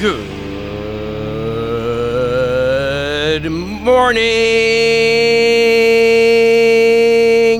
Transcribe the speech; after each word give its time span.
Good 0.00 0.30
morning 3.50 4.20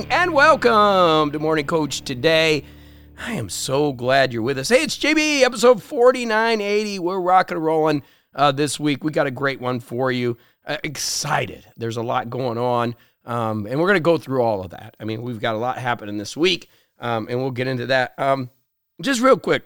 and 0.08 0.33
welcome 0.33 1.32
to 1.32 1.38
Morning 1.40 1.66
Coach 1.66 2.03
today. 2.03 2.62
I 3.19 3.33
am 3.33 3.48
so 3.48 3.93
glad 3.93 4.33
you're 4.33 4.43
with 4.43 4.56
us. 4.56 4.69
Hey, 4.69 4.85
it's 4.85 4.97
JB, 4.97 5.43
episode 5.43 5.83
4980. 5.83 7.01
We're 7.01 7.19
rocking 7.19 7.56
and 7.56 7.66
rolling 7.66 8.04
uh, 8.37 8.52
this 8.52 8.79
week. 8.79 9.02
We 9.02 9.11
got 9.11 9.26
a 9.26 9.33
great 9.33 9.61
one 9.61 9.80
for 9.80 10.12
you. 10.12 10.37
Uh, 10.65 10.76
excited. 10.84 11.66
There's 11.76 11.97
a 11.97 12.02
lot 12.02 12.30
going 12.30 12.57
on, 12.57 12.94
um, 13.25 13.66
and 13.66 13.80
we're 13.80 13.89
going 13.89 13.94
to 13.94 14.01
go 14.01 14.16
through 14.16 14.43
all 14.43 14.62
of 14.62 14.70
that. 14.70 14.97
I 15.01 15.04
mean, 15.04 15.22
we've 15.22 15.40
got 15.40 15.57
a 15.57 15.58
lot 15.58 15.76
happening 15.79 16.19
this 16.19 16.37
week, 16.37 16.69
um, 17.01 17.27
and 17.29 17.41
we'll 17.41 17.51
get 17.51 17.66
into 17.66 17.87
that. 17.87 18.16
Um, 18.16 18.51
just 19.02 19.20
real 19.20 19.39
quick, 19.39 19.65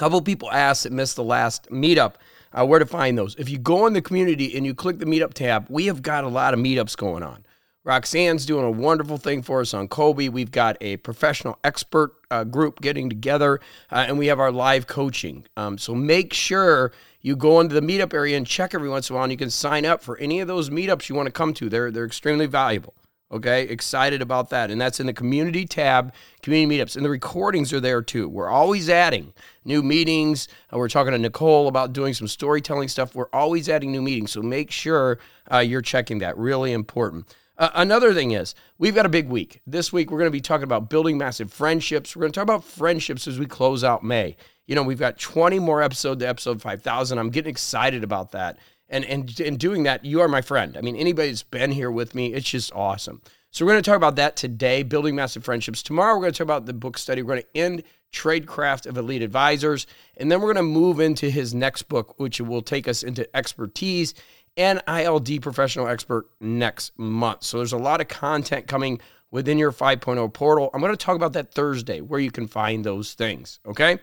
couple 0.00 0.22
people 0.22 0.50
asked 0.50 0.84
that 0.84 0.92
missed 0.92 1.16
the 1.16 1.22
last 1.22 1.68
meetup 1.70 2.14
uh, 2.54 2.64
where 2.64 2.78
to 2.78 2.86
find 2.86 3.18
those. 3.18 3.36
If 3.36 3.50
you 3.50 3.58
go 3.58 3.86
in 3.86 3.92
the 3.92 4.00
community 4.00 4.56
and 4.56 4.64
you 4.64 4.74
click 4.74 4.98
the 4.98 5.04
meetup 5.04 5.34
tab, 5.34 5.66
we 5.68 5.86
have 5.86 6.00
got 6.00 6.24
a 6.24 6.28
lot 6.28 6.54
of 6.54 6.60
meetups 6.60 6.96
going 6.96 7.22
on. 7.22 7.44
Roxanne's 7.84 8.46
doing 8.46 8.64
a 8.64 8.70
wonderful 8.70 9.18
thing 9.18 9.42
for 9.42 9.60
us 9.60 9.74
on 9.74 9.88
Kobe. 9.88 10.28
We've 10.28 10.50
got 10.50 10.78
a 10.80 10.96
professional 10.98 11.58
expert 11.64 12.14
uh, 12.30 12.44
group 12.44 12.80
getting 12.80 13.10
together, 13.10 13.60
uh, 13.92 14.06
and 14.08 14.18
we 14.18 14.28
have 14.28 14.40
our 14.40 14.50
live 14.50 14.86
coaching. 14.86 15.44
Um, 15.58 15.76
so 15.76 15.94
make 15.94 16.32
sure 16.32 16.92
you 17.20 17.36
go 17.36 17.60
into 17.60 17.74
the 17.74 17.82
meetup 17.82 18.14
area 18.14 18.38
and 18.38 18.46
check 18.46 18.74
every 18.74 18.88
once 18.88 19.10
in 19.10 19.14
a 19.14 19.16
while, 19.16 19.24
and 19.24 19.32
you 19.32 19.38
can 19.38 19.50
sign 19.50 19.84
up 19.84 20.02
for 20.02 20.16
any 20.16 20.40
of 20.40 20.48
those 20.48 20.70
meetups 20.70 21.10
you 21.10 21.14
want 21.14 21.26
to 21.26 21.32
come 21.32 21.52
to. 21.54 21.68
They're 21.68 21.90
they're 21.90 22.06
extremely 22.06 22.46
valuable. 22.46 22.94
Okay, 23.32 23.62
excited 23.62 24.22
about 24.22 24.50
that. 24.50 24.72
And 24.72 24.80
that's 24.80 24.98
in 24.98 25.06
the 25.06 25.12
community 25.12 25.64
tab, 25.64 26.12
community 26.42 26.78
meetups. 26.78 26.96
And 26.96 27.04
the 27.04 27.10
recordings 27.10 27.72
are 27.72 27.78
there 27.78 28.02
too. 28.02 28.28
We're 28.28 28.48
always 28.48 28.90
adding 28.90 29.32
new 29.64 29.84
meetings. 29.84 30.48
Uh, 30.72 30.78
we're 30.78 30.88
talking 30.88 31.12
to 31.12 31.18
Nicole 31.18 31.68
about 31.68 31.92
doing 31.92 32.12
some 32.12 32.26
storytelling 32.26 32.88
stuff. 32.88 33.14
We're 33.14 33.28
always 33.32 33.68
adding 33.68 33.92
new 33.92 34.02
meetings. 34.02 34.32
So 34.32 34.42
make 34.42 34.72
sure 34.72 35.20
uh, 35.52 35.58
you're 35.58 35.80
checking 35.80 36.18
that. 36.18 36.36
Really 36.36 36.72
important. 36.72 37.32
Uh, 37.56 37.70
another 37.74 38.14
thing 38.14 38.32
is, 38.32 38.54
we've 38.78 38.94
got 38.94 39.06
a 39.06 39.10
big 39.10 39.28
week. 39.28 39.60
This 39.66 39.92
week, 39.92 40.10
we're 40.10 40.18
going 40.18 40.30
to 40.30 40.32
be 40.32 40.40
talking 40.40 40.64
about 40.64 40.88
building 40.88 41.18
massive 41.18 41.52
friendships. 41.52 42.16
We're 42.16 42.22
going 42.22 42.32
to 42.32 42.36
talk 42.36 42.42
about 42.44 42.64
friendships 42.64 43.28
as 43.28 43.38
we 43.38 43.46
close 43.46 43.84
out 43.84 44.02
May. 44.02 44.36
You 44.66 44.74
know, 44.74 44.82
we've 44.82 44.98
got 44.98 45.18
20 45.18 45.58
more 45.58 45.82
episodes 45.82 46.20
to 46.20 46.28
episode 46.28 46.62
5000. 46.62 47.18
I'm 47.18 47.30
getting 47.30 47.50
excited 47.50 48.02
about 48.02 48.32
that 48.32 48.58
and 48.90 49.04
and 49.04 49.40
in 49.40 49.56
doing 49.56 49.84
that, 49.84 50.04
you 50.04 50.20
are 50.20 50.28
my 50.28 50.42
friend. 50.42 50.76
I 50.76 50.80
mean, 50.82 50.96
anybody 50.96 51.28
that's 51.28 51.42
been 51.42 51.72
here 51.72 51.90
with 51.90 52.14
me, 52.14 52.34
it's 52.34 52.50
just 52.50 52.72
awesome. 52.74 53.22
So 53.52 53.64
we're 53.64 53.72
going 53.72 53.82
to 53.82 53.90
talk 53.90 53.96
about 53.96 54.16
that 54.16 54.36
today, 54.36 54.82
building 54.84 55.16
massive 55.16 55.44
friendships. 55.44 55.82
Tomorrow 55.82 56.14
we're 56.14 56.22
going 56.22 56.32
to 56.32 56.38
talk 56.38 56.44
about 56.44 56.66
the 56.66 56.72
book 56.72 56.96
study. 56.98 57.22
We're 57.22 57.34
going 57.34 57.42
to 57.42 57.56
end 57.56 57.82
Tradecraft 58.12 58.86
of 58.86 58.96
Elite 58.96 59.22
Advisors, 59.22 59.86
and 60.16 60.30
then 60.30 60.40
we're 60.40 60.52
going 60.52 60.64
to 60.64 60.70
move 60.70 61.00
into 61.00 61.30
his 61.30 61.54
next 61.54 61.84
book, 61.84 62.18
which 62.18 62.40
will 62.40 62.62
take 62.62 62.86
us 62.86 63.02
into 63.02 63.28
expertise 63.36 64.14
and 64.56 64.82
ILD 64.86 65.42
professional 65.42 65.88
expert 65.88 66.26
next 66.40 66.96
month. 66.98 67.44
So 67.44 67.58
there's 67.58 67.72
a 67.72 67.78
lot 67.78 68.00
of 68.00 68.08
content 68.08 68.66
coming 68.66 69.00
within 69.30 69.58
your 69.58 69.72
5.0 69.72 70.32
portal. 70.32 70.70
I'm 70.74 70.80
going 70.80 70.92
to 70.92 70.96
talk 70.96 71.16
about 71.16 71.32
that 71.34 71.54
Thursday, 71.54 72.00
where 72.00 72.20
you 72.20 72.30
can 72.30 72.46
find 72.46 72.84
those 72.84 73.14
things. 73.14 73.60
Okay. 73.66 73.98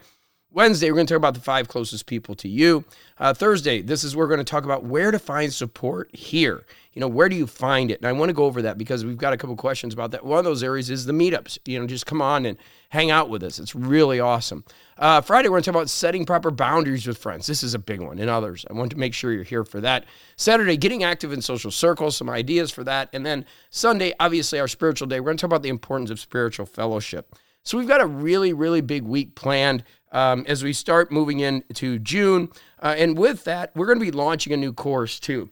Wednesday, 0.50 0.90
we're 0.90 0.96
going 0.96 1.06
to 1.06 1.12
talk 1.12 1.18
about 1.18 1.34
the 1.34 1.40
five 1.40 1.68
closest 1.68 2.06
people 2.06 2.34
to 2.34 2.48
you. 2.48 2.82
Uh, 3.18 3.34
Thursday, 3.34 3.82
this 3.82 4.02
is 4.02 4.16
we're 4.16 4.26
going 4.26 4.38
to 4.38 4.44
talk 4.44 4.64
about 4.64 4.82
where 4.82 5.10
to 5.10 5.18
find 5.18 5.52
support 5.52 6.08
here. 6.14 6.64
You 6.94 7.00
know, 7.00 7.08
where 7.08 7.28
do 7.28 7.36
you 7.36 7.46
find 7.46 7.90
it? 7.90 8.00
And 8.00 8.06
I 8.06 8.12
want 8.12 8.30
to 8.30 8.32
go 8.32 8.46
over 8.46 8.62
that 8.62 8.78
because 8.78 9.04
we've 9.04 9.18
got 9.18 9.34
a 9.34 9.36
couple 9.36 9.54
questions 9.56 9.92
about 9.92 10.10
that. 10.12 10.24
One 10.24 10.38
of 10.38 10.46
those 10.46 10.62
areas 10.62 10.88
is 10.88 11.04
the 11.04 11.12
meetups. 11.12 11.58
You 11.66 11.78
know, 11.78 11.86
just 11.86 12.06
come 12.06 12.22
on 12.22 12.46
and 12.46 12.56
hang 12.88 13.10
out 13.10 13.28
with 13.28 13.42
us. 13.42 13.58
It's 13.58 13.74
really 13.74 14.20
awesome. 14.20 14.64
Uh, 14.96 15.20
Friday, 15.20 15.50
we're 15.50 15.56
going 15.56 15.64
to 15.64 15.70
talk 15.70 15.80
about 15.80 15.90
setting 15.90 16.24
proper 16.24 16.50
boundaries 16.50 17.06
with 17.06 17.18
friends. 17.18 17.46
This 17.46 17.62
is 17.62 17.74
a 17.74 17.78
big 17.78 18.00
one, 18.00 18.18
and 18.18 18.30
others. 18.30 18.64
I 18.70 18.72
want 18.72 18.90
to 18.92 18.96
make 18.96 19.12
sure 19.12 19.32
you're 19.32 19.44
here 19.44 19.64
for 19.64 19.82
that. 19.82 20.06
Saturday, 20.36 20.78
getting 20.78 21.04
active 21.04 21.30
in 21.30 21.42
social 21.42 21.70
circles, 21.70 22.16
some 22.16 22.30
ideas 22.30 22.70
for 22.70 22.84
that. 22.84 23.10
And 23.12 23.24
then 23.24 23.44
Sunday, 23.68 24.14
obviously, 24.18 24.58
our 24.58 24.68
spiritual 24.68 25.08
day, 25.08 25.20
we're 25.20 25.26
going 25.26 25.36
to 25.36 25.42
talk 25.42 25.50
about 25.50 25.62
the 25.62 25.68
importance 25.68 26.10
of 26.10 26.18
spiritual 26.18 26.64
fellowship. 26.64 27.36
So 27.68 27.76
we've 27.76 27.86
got 27.86 28.00
a 28.00 28.06
really, 28.06 28.54
really 28.54 28.80
big 28.80 29.02
week 29.02 29.34
planned 29.34 29.84
um, 30.10 30.46
as 30.48 30.64
we 30.64 30.72
start 30.72 31.12
moving 31.12 31.40
into 31.40 31.98
June. 31.98 32.48
Uh, 32.82 32.94
and 32.96 33.18
with 33.18 33.44
that, 33.44 33.76
we're 33.76 33.84
going 33.84 33.98
to 33.98 34.04
be 34.06 34.10
launching 34.10 34.54
a 34.54 34.56
new 34.56 34.72
course 34.72 35.20
too. 35.20 35.50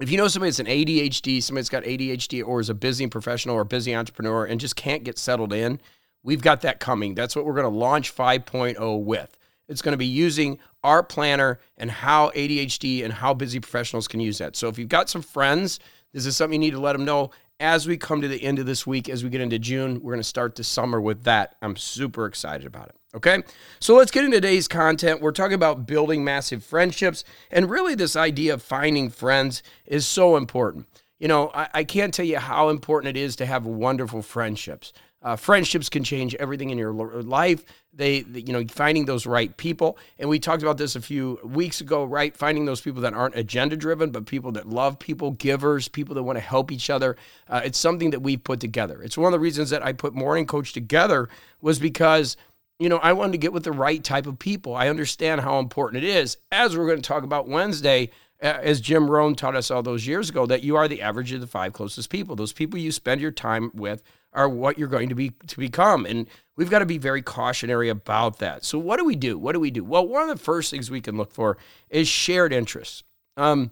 If 0.00 0.10
you 0.10 0.16
know 0.16 0.28
somebody 0.28 0.48
that's 0.48 0.60
an 0.60 0.66
ADHD, 0.66 1.42
somebody 1.42 1.60
that's 1.60 1.68
got 1.68 1.82
ADHD 1.82 2.42
or 2.42 2.60
is 2.60 2.70
a 2.70 2.74
busy 2.74 3.06
professional 3.08 3.54
or 3.54 3.64
busy 3.64 3.94
entrepreneur 3.94 4.46
and 4.46 4.58
just 4.58 4.76
can't 4.76 5.04
get 5.04 5.18
settled 5.18 5.52
in, 5.52 5.78
we've 6.22 6.40
got 6.40 6.62
that 6.62 6.80
coming. 6.80 7.14
That's 7.14 7.36
what 7.36 7.44
we're 7.44 7.52
going 7.52 7.70
to 7.70 7.78
launch 7.78 8.16
5.0 8.16 9.04
with. 9.04 9.36
It's 9.68 9.82
going 9.82 9.92
to 9.92 9.98
be 9.98 10.06
using 10.06 10.58
our 10.82 11.02
planner 11.02 11.60
and 11.76 11.90
how 11.90 12.30
ADHD 12.30 13.04
and 13.04 13.12
how 13.12 13.34
busy 13.34 13.60
professionals 13.60 14.08
can 14.08 14.20
use 14.20 14.38
that. 14.38 14.56
So 14.56 14.68
if 14.68 14.78
you've 14.78 14.88
got 14.88 15.10
some 15.10 15.20
friends, 15.20 15.80
this 16.14 16.24
is 16.24 16.34
something 16.34 16.62
you 16.62 16.68
need 16.68 16.74
to 16.74 16.80
let 16.80 16.94
them 16.94 17.04
know 17.04 17.30
as 17.60 17.86
we 17.86 17.96
come 17.96 18.20
to 18.20 18.28
the 18.28 18.42
end 18.42 18.58
of 18.58 18.66
this 18.66 18.86
week, 18.86 19.08
as 19.08 19.24
we 19.24 19.30
get 19.30 19.40
into 19.40 19.58
June, 19.58 20.02
we're 20.02 20.12
going 20.12 20.20
to 20.20 20.24
start 20.24 20.54
the 20.54 20.64
summer 20.64 21.00
with 21.00 21.24
that. 21.24 21.56
I'm 21.62 21.76
super 21.76 22.26
excited 22.26 22.66
about 22.66 22.88
it. 22.88 22.96
Okay. 23.14 23.42
So 23.80 23.96
let's 23.96 24.10
get 24.10 24.24
into 24.24 24.36
today's 24.36 24.68
content. 24.68 25.22
We're 25.22 25.32
talking 25.32 25.54
about 25.54 25.86
building 25.86 26.22
massive 26.22 26.62
friendships. 26.62 27.24
And 27.50 27.70
really, 27.70 27.94
this 27.94 28.14
idea 28.14 28.52
of 28.54 28.62
finding 28.62 29.08
friends 29.08 29.62
is 29.86 30.06
so 30.06 30.36
important. 30.36 30.86
You 31.18 31.28
know, 31.28 31.50
I, 31.54 31.68
I 31.74 31.84
can't 31.84 32.12
tell 32.12 32.26
you 32.26 32.38
how 32.38 32.68
important 32.68 33.16
it 33.16 33.20
is 33.20 33.36
to 33.36 33.46
have 33.46 33.64
wonderful 33.66 34.22
friendships. 34.22 34.92
Uh, 35.22 35.34
friendships 35.34 35.88
can 35.88 36.04
change 36.04 36.34
everything 36.36 36.70
in 36.70 36.78
your 36.78 36.92
life. 36.92 37.64
They, 37.92 38.18
you 38.32 38.52
know, 38.52 38.64
finding 38.70 39.06
those 39.06 39.26
right 39.26 39.56
people. 39.56 39.98
And 40.18 40.28
we 40.28 40.38
talked 40.38 40.62
about 40.62 40.78
this 40.78 40.94
a 40.94 41.00
few 41.00 41.40
weeks 41.42 41.80
ago, 41.80 42.04
right? 42.04 42.36
Finding 42.36 42.66
those 42.66 42.80
people 42.80 43.00
that 43.02 43.14
aren't 43.14 43.34
agenda 43.34 43.76
driven, 43.76 44.10
but 44.10 44.26
people 44.26 44.52
that 44.52 44.68
love 44.68 44.98
people, 44.98 45.32
givers, 45.32 45.88
people 45.88 46.14
that 46.14 46.22
want 46.22 46.36
to 46.36 46.44
help 46.44 46.70
each 46.70 46.90
other. 46.90 47.16
Uh, 47.48 47.62
it's 47.64 47.78
something 47.78 48.10
that 48.10 48.20
we've 48.20 48.44
put 48.44 48.60
together. 48.60 49.02
It's 49.02 49.18
one 49.18 49.26
of 49.26 49.32
the 49.32 49.40
reasons 49.40 49.70
that 49.70 49.84
I 49.84 49.94
put 49.94 50.14
Morning 50.14 50.46
Coach 50.46 50.72
together 50.72 51.28
was 51.60 51.78
because 51.78 52.36
you 52.78 52.90
know, 52.90 52.98
I 52.98 53.14
wanted 53.14 53.32
to 53.32 53.38
get 53.38 53.54
with 53.54 53.64
the 53.64 53.72
right 53.72 54.04
type 54.04 54.26
of 54.26 54.38
people. 54.38 54.74
I 54.74 54.88
understand 54.88 55.40
how 55.40 55.58
important 55.58 56.04
it 56.04 56.08
is, 56.08 56.36
as 56.52 56.76
we're 56.76 56.86
going 56.86 57.00
to 57.00 57.08
talk 57.08 57.22
about 57.22 57.48
Wednesday, 57.48 58.10
as 58.40 58.80
Jim 58.80 59.10
Rohn 59.10 59.34
taught 59.34 59.56
us 59.56 59.70
all 59.70 59.82
those 59.82 60.06
years 60.06 60.28
ago, 60.30 60.46
that 60.46 60.62
you 60.62 60.76
are 60.76 60.88
the 60.88 61.02
average 61.02 61.32
of 61.32 61.40
the 61.40 61.46
five 61.46 61.72
closest 61.72 62.10
people. 62.10 62.36
Those 62.36 62.52
people 62.52 62.78
you 62.78 62.92
spend 62.92 63.20
your 63.20 63.30
time 63.30 63.70
with 63.74 64.02
are 64.32 64.48
what 64.48 64.78
you're 64.78 64.88
going 64.88 65.08
to 65.08 65.14
be 65.14 65.30
to 65.46 65.58
become. 65.58 66.04
And 66.04 66.26
we've 66.56 66.70
got 66.70 66.80
to 66.80 66.86
be 66.86 66.98
very 66.98 67.22
cautionary 67.22 67.88
about 67.88 68.38
that. 68.38 68.64
So 68.64 68.78
what 68.78 68.98
do 68.98 69.04
we 69.04 69.16
do? 69.16 69.38
What 69.38 69.52
do 69.52 69.60
we 69.60 69.70
do? 69.70 69.82
Well, 69.82 70.06
one 70.06 70.28
of 70.28 70.36
the 70.36 70.42
first 70.42 70.70
things 70.70 70.90
we 70.90 71.00
can 71.00 71.16
look 71.16 71.32
for 71.32 71.56
is 71.88 72.06
shared 72.08 72.52
interests. 72.52 73.02
Um, 73.36 73.70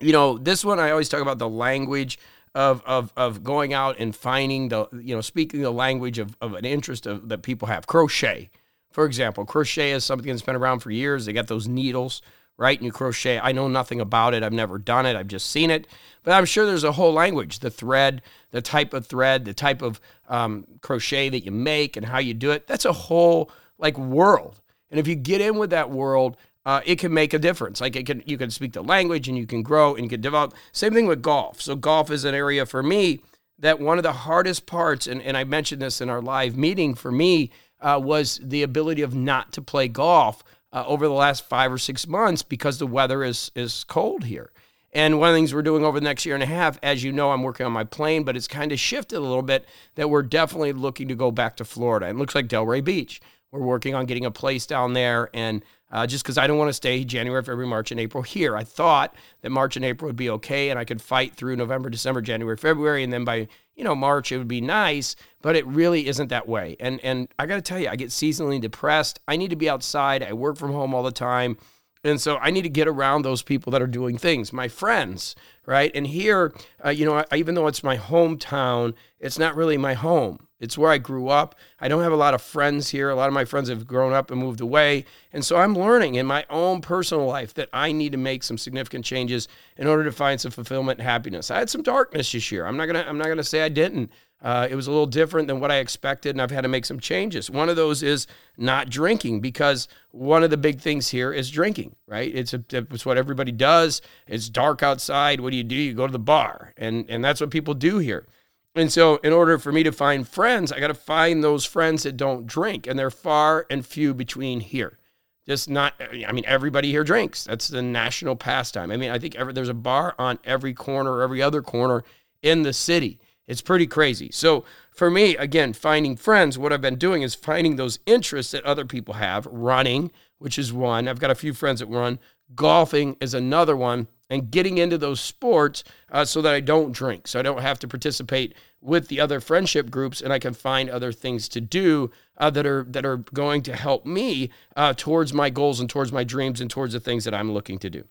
you 0.00 0.12
know, 0.12 0.38
this 0.38 0.64
one 0.64 0.80
I 0.80 0.90
always 0.90 1.08
talk 1.08 1.20
about 1.20 1.38
the 1.38 1.48
language 1.48 2.18
of 2.54 2.82
of 2.86 3.12
of 3.16 3.42
going 3.42 3.72
out 3.72 3.98
and 3.98 4.14
finding 4.14 4.68
the 4.68 4.86
you 4.92 5.14
know 5.14 5.20
speaking 5.20 5.60
the 5.60 5.70
language 5.70 6.18
of, 6.18 6.36
of 6.40 6.54
an 6.54 6.64
interest 6.64 7.06
of, 7.06 7.28
that 7.28 7.42
people 7.42 7.68
have. 7.68 7.86
Crochet, 7.86 8.50
for 8.90 9.04
example, 9.04 9.44
crochet 9.44 9.92
is 9.92 10.04
something 10.04 10.28
that's 10.28 10.42
been 10.42 10.56
around 10.56 10.80
for 10.80 10.90
years. 10.90 11.26
They 11.26 11.32
got 11.32 11.48
those 11.48 11.66
needles, 11.68 12.22
right? 12.56 12.78
And 12.78 12.86
you 12.86 12.92
crochet. 12.92 13.38
I 13.38 13.52
know 13.52 13.68
nothing 13.68 14.00
about 14.00 14.34
it. 14.34 14.42
I've 14.42 14.52
never 14.52 14.78
done 14.78 15.06
it. 15.06 15.16
I've 15.16 15.28
just 15.28 15.50
seen 15.50 15.70
it, 15.70 15.86
but 16.22 16.32
I'm 16.32 16.44
sure 16.44 16.66
there's 16.66 16.84
a 16.84 16.92
whole 16.92 17.12
language. 17.12 17.58
The 17.58 17.70
thread, 17.70 18.22
the 18.50 18.62
type 18.62 18.94
of 18.94 19.06
thread, 19.06 19.44
the 19.44 19.54
type 19.54 19.82
of 19.82 20.00
um, 20.28 20.66
crochet 20.80 21.28
that 21.30 21.44
you 21.44 21.50
make, 21.50 21.96
and 21.96 22.06
how 22.06 22.18
you 22.18 22.34
do 22.34 22.50
it. 22.50 22.66
That's 22.66 22.84
a 22.84 22.92
whole 22.92 23.50
like 23.78 23.98
world. 23.98 24.60
And 24.90 25.00
if 25.00 25.08
you 25.08 25.14
get 25.14 25.40
in 25.40 25.56
with 25.58 25.70
that 25.70 25.90
world, 25.90 26.36
uh, 26.66 26.80
it 26.86 26.98
can 26.98 27.12
make 27.12 27.34
a 27.34 27.38
difference. 27.38 27.80
Like 27.80 27.96
it 27.96 28.06
can, 28.06 28.22
you 28.26 28.38
can 28.38 28.50
speak 28.50 28.72
the 28.72 28.82
language 28.82 29.28
and 29.28 29.36
you 29.36 29.46
can 29.46 29.62
grow 29.62 29.94
and 29.94 30.04
you 30.04 30.08
can 30.08 30.20
develop. 30.20 30.54
Same 30.72 30.94
thing 30.94 31.06
with 31.06 31.20
golf. 31.20 31.60
So 31.60 31.76
golf 31.76 32.10
is 32.10 32.24
an 32.24 32.34
area 32.34 32.64
for 32.64 32.82
me 32.82 33.20
that 33.58 33.80
one 33.80 33.98
of 33.98 34.02
the 34.02 34.12
hardest 34.12 34.66
parts, 34.66 35.06
and, 35.06 35.20
and 35.22 35.36
I 35.36 35.44
mentioned 35.44 35.82
this 35.82 36.00
in 36.00 36.08
our 36.08 36.22
live 36.22 36.56
meeting 36.56 36.94
for 36.94 37.12
me, 37.12 37.50
uh, 37.80 38.00
was 38.02 38.40
the 38.42 38.62
ability 38.62 39.02
of 39.02 39.14
not 39.14 39.52
to 39.52 39.62
play 39.62 39.88
golf 39.88 40.42
uh, 40.74 40.84
over 40.86 41.06
the 41.06 41.14
last 41.14 41.44
five 41.44 41.72
or 41.72 41.78
six 41.78 42.06
months 42.06 42.42
because 42.42 42.78
the 42.78 42.86
weather 42.86 43.24
is 43.24 43.50
is 43.54 43.84
cold 43.84 44.24
here. 44.24 44.50
And 44.92 45.18
one 45.18 45.30
of 45.30 45.34
the 45.34 45.38
things 45.38 45.54
we're 45.54 45.62
doing 45.62 45.84
over 45.84 45.98
the 45.98 46.04
next 46.04 46.24
year 46.24 46.36
and 46.36 46.42
a 46.42 46.46
half, 46.46 46.78
as 46.80 47.02
you 47.02 47.10
know, 47.10 47.32
I'm 47.32 47.42
working 47.42 47.66
on 47.66 47.72
my 47.72 47.82
plane, 47.82 48.22
but 48.22 48.36
it's 48.36 48.46
kind 48.46 48.70
of 48.70 48.78
shifted 48.78 49.16
a 49.16 49.20
little 49.20 49.42
bit 49.42 49.66
that 49.96 50.08
we're 50.08 50.22
definitely 50.22 50.72
looking 50.72 51.08
to 51.08 51.16
go 51.16 51.32
back 51.32 51.56
to 51.56 51.64
Florida. 51.64 52.06
It 52.08 52.16
looks 52.16 52.34
like 52.34 52.46
Delray 52.46 52.84
Beach. 52.84 53.20
We're 53.50 53.60
working 53.60 53.94
on 53.94 54.06
getting 54.06 54.24
a 54.24 54.30
place 54.30 54.66
down 54.66 54.92
there 54.92 55.30
and 55.34 55.64
uh, 55.94 56.08
just 56.08 56.24
because 56.24 56.36
I 56.36 56.48
don't 56.48 56.58
want 56.58 56.68
to 56.70 56.74
stay 56.74 57.04
January, 57.04 57.40
February, 57.40 57.68
March, 57.68 57.92
and 57.92 58.00
April 58.00 58.22
here. 58.22 58.56
I 58.56 58.64
thought 58.64 59.14
that 59.42 59.50
March 59.50 59.76
and 59.76 59.84
April 59.84 60.08
would 60.08 60.16
be 60.16 60.28
okay, 60.28 60.70
and 60.70 60.78
I 60.78 60.84
could 60.84 61.00
fight 61.00 61.34
through 61.34 61.54
November, 61.54 61.88
December, 61.88 62.20
January, 62.20 62.56
February, 62.56 63.04
and 63.04 63.12
then 63.12 63.24
by 63.24 63.46
you 63.76 63.84
know 63.84 63.94
March 63.94 64.32
it 64.32 64.38
would 64.38 64.48
be 64.48 64.60
nice. 64.60 65.14
But 65.40 65.54
it 65.54 65.64
really 65.66 66.08
isn't 66.08 66.28
that 66.28 66.48
way. 66.48 66.76
And 66.80 67.00
and 67.04 67.28
I 67.38 67.46
got 67.46 67.56
to 67.56 67.62
tell 67.62 67.78
you, 67.78 67.88
I 67.88 67.96
get 67.96 68.10
seasonally 68.10 68.60
depressed. 68.60 69.20
I 69.28 69.36
need 69.36 69.50
to 69.50 69.56
be 69.56 69.70
outside. 69.70 70.24
I 70.24 70.32
work 70.32 70.56
from 70.56 70.72
home 70.72 70.94
all 70.94 71.04
the 71.04 71.12
time. 71.12 71.56
And 72.02 72.20
so 72.20 72.36
I 72.36 72.50
need 72.50 72.62
to 72.62 72.68
get 72.68 72.86
around 72.86 73.22
those 73.22 73.42
people 73.42 73.70
that 73.70 73.80
are 73.80 73.86
doing 73.86 74.18
things, 74.18 74.52
my 74.52 74.68
friends, 74.68 75.34
right? 75.64 75.90
And 75.94 76.06
here, 76.06 76.52
uh, 76.84 76.90
you 76.90 77.06
know, 77.06 77.24
I, 77.30 77.36
even 77.36 77.54
though 77.54 77.66
it's 77.66 77.82
my 77.82 77.96
hometown, 77.96 78.92
it's 79.18 79.38
not 79.38 79.56
really 79.56 79.78
my 79.78 79.94
home 79.94 80.46
It's 80.64 80.78
where 80.78 80.90
I 80.90 80.96
grew 80.96 81.28
up. 81.28 81.54
I 81.78 81.88
don't 81.88 82.02
have 82.02 82.12
a 82.12 82.16
lot 82.16 82.32
of 82.32 82.40
friends 82.40 82.88
here. 82.88 83.10
A 83.10 83.14
lot 83.14 83.28
of 83.28 83.34
my 83.34 83.44
friends 83.44 83.68
have 83.68 83.86
grown 83.86 84.14
up 84.14 84.30
and 84.30 84.40
moved 84.40 84.62
away. 84.62 85.04
And 85.30 85.44
so 85.44 85.56
I'm 85.56 85.74
learning 85.74 86.14
in 86.14 86.24
my 86.24 86.46
own 86.48 86.80
personal 86.80 87.26
life 87.26 87.52
that 87.54 87.68
I 87.72 87.92
need 87.92 88.12
to 88.12 88.18
make 88.18 88.42
some 88.42 88.56
significant 88.56 89.04
changes 89.04 89.46
in 89.76 89.86
order 89.86 90.04
to 90.04 90.12
find 90.12 90.40
some 90.40 90.52
fulfillment 90.52 91.00
and 91.00 91.06
happiness. 91.06 91.50
I 91.50 91.58
had 91.58 91.68
some 91.68 91.82
darkness 91.82 92.32
this 92.32 92.50
year. 92.50 92.66
I'm 92.66 92.78
not 92.78 92.86
gonna 92.86 93.04
I'm 93.06 93.18
not 93.18 93.28
gonna 93.28 93.44
say 93.44 93.62
I 93.62 93.68
didn't. 93.68 94.10
Uh, 94.42 94.68
it 94.70 94.74
was 94.74 94.86
a 94.86 94.90
little 94.90 95.06
different 95.06 95.48
than 95.48 95.58
what 95.58 95.70
I 95.70 95.76
expected, 95.76 96.30
and 96.30 96.42
I've 96.42 96.50
had 96.50 96.62
to 96.62 96.68
make 96.68 96.84
some 96.84 97.00
changes. 97.00 97.50
One 97.50 97.70
of 97.70 97.76
those 97.76 98.02
is 98.02 98.26
not 98.58 98.90
drinking 98.90 99.40
because 99.40 99.88
one 100.10 100.44
of 100.44 100.50
the 100.50 100.58
big 100.58 100.80
things 100.80 101.08
here 101.08 101.32
is 101.32 101.50
drinking, 101.50 101.96
right? 102.06 102.34
It's, 102.34 102.52
a, 102.52 102.62
it's 102.70 103.06
what 103.06 103.16
everybody 103.16 103.52
does. 103.52 104.02
It's 104.26 104.50
dark 104.50 104.82
outside. 104.82 105.40
What 105.40 105.50
do 105.50 105.56
you 105.56 105.64
do? 105.64 105.74
You 105.74 105.94
go 105.94 106.06
to 106.06 106.12
the 106.12 106.18
bar, 106.18 106.74
and, 106.76 107.08
and 107.08 107.24
that's 107.24 107.40
what 107.40 107.50
people 107.50 107.72
do 107.72 107.98
here. 107.98 108.26
And 108.74 108.92
so, 108.92 109.16
in 109.16 109.32
order 109.32 109.58
for 109.58 109.70
me 109.70 109.84
to 109.84 109.92
find 109.92 110.26
friends, 110.26 110.72
I 110.72 110.80
got 110.80 110.88
to 110.88 110.94
find 110.94 111.44
those 111.44 111.64
friends 111.64 112.02
that 112.02 112.16
don't 112.16 112.46
drink, 112.46 112.86
and 112.86 112.98
they're 112.98 113.10
far 113.10 113.66
and 113.70 113.86
few 113.86 114.14
between 114.14 114.60
here. 114.60 114.98
Just 115.46 115.68
not, 115.68 115.94
I 116.00 116.32
mean, 116.32 116.44
everybody 116.46 116.90
here 116.90 117.04
drinks. 117.04 117.44
That's 117.44 117.68
the 117.68 117.82
national 117.82 118.34
pastime. 118.34 118.90
I 118.90 118.96
mean, 118.96 119.10
I 119.10 119.18
think 119.18 119.36
every, 119.36 119.52
there's 119.52 119.68
a 119.68 119.74
bar 119.74 120.14
on 120.18 120.38
every 120.42 120.72
corner, 120.72 121.20
every 121.22 121.42
other 121.42 121.62
corner 121.62 122.02
in 122.42 122.62
the 122.62 122.72
city. 122.72 123.18
It's 123.46 123.60
pretty 123.60 123.86
crazy. 123.86 124.30
So 124.32 124.64
for 124.90 125.10
me, 125.10 125.36
again, 125.36 125.74
finding 125.74 126.16
friends, 126.16 126.56
what 126.56 126.72
I've 126.72 126.80
been 126.80 126.96
doing 126.96 127.20
is 127.22 127.34
finding 127.34 127.76
those 127.76 127.98
interests 128.06 128.52
that 128.52 128.64
other 128.64 128.86
people 128.86 129.14
have. 129.14 129.46
Running, 129.46 130.10
which 130.38 130.58
is 130.58 130.72
one. 130.72 131.08
I've 131.08 131.20
got 131.20 131.30
a 131.30 131.34
few 131.34 131.52
friends 131.52 131.80
that 131.80 131.86
run. 131.86 132.18
Golfing 132.54 133.16
is 133.20 133.34
another 133.34 133.76
one. 133.76 134.08
And 134.30 134.50
getting 134.50 134.78
into 134.78 134.96
those 134.96 135.20
sports 135.20 135.84
uh, 136.10 136.24
so 136.24 136.40
that 136.42 136.54
I 136.54 136.60
don't 136.60 136.92
drink, 136.92 137.28
so 137.28 137.38
I 137.38 137.42
don't 137.42 137.60
have 137.60 137.78
to 137.80 137.88
participate 137.88 138.54
with 138.80 139.08
the 139.08 139.20
other 139.20 139.38
friendship 139.38 139.90
groups, 139.90 140.22
and 140.22 140.32
I 140.32 140.38
can 140.38 140.54
find 140.54 140.88
other 140.88 141.12
things 141.12 141.46
to 141.50 141.60
do 141.60 142.10
uh, 142.38 142.50
that 142.50 142.66
are 142.66 142.84
that 142.88 143.04
are 143.04 143.18
going 143.18 143.62
to 143.62 143.76
help 143.76 144.06
me 144.06 144.50
uh, 144.76 144.94
towards 144.94 145.34
my 145.34 145.50
goals 145.50 145.78
and 145.78 145.90
towards 145.90 146.10
my 146.10 146.24
dreams 146.24 146.60
and 146.60 146.70
towards 146.70 146.94
the 146.94 147.00
things 147.00 147.24
that 147.24 147.34
I'm 147.34 147.52
looking 147.52 147.78
to 147.80 147.90
do. 147.90 148.04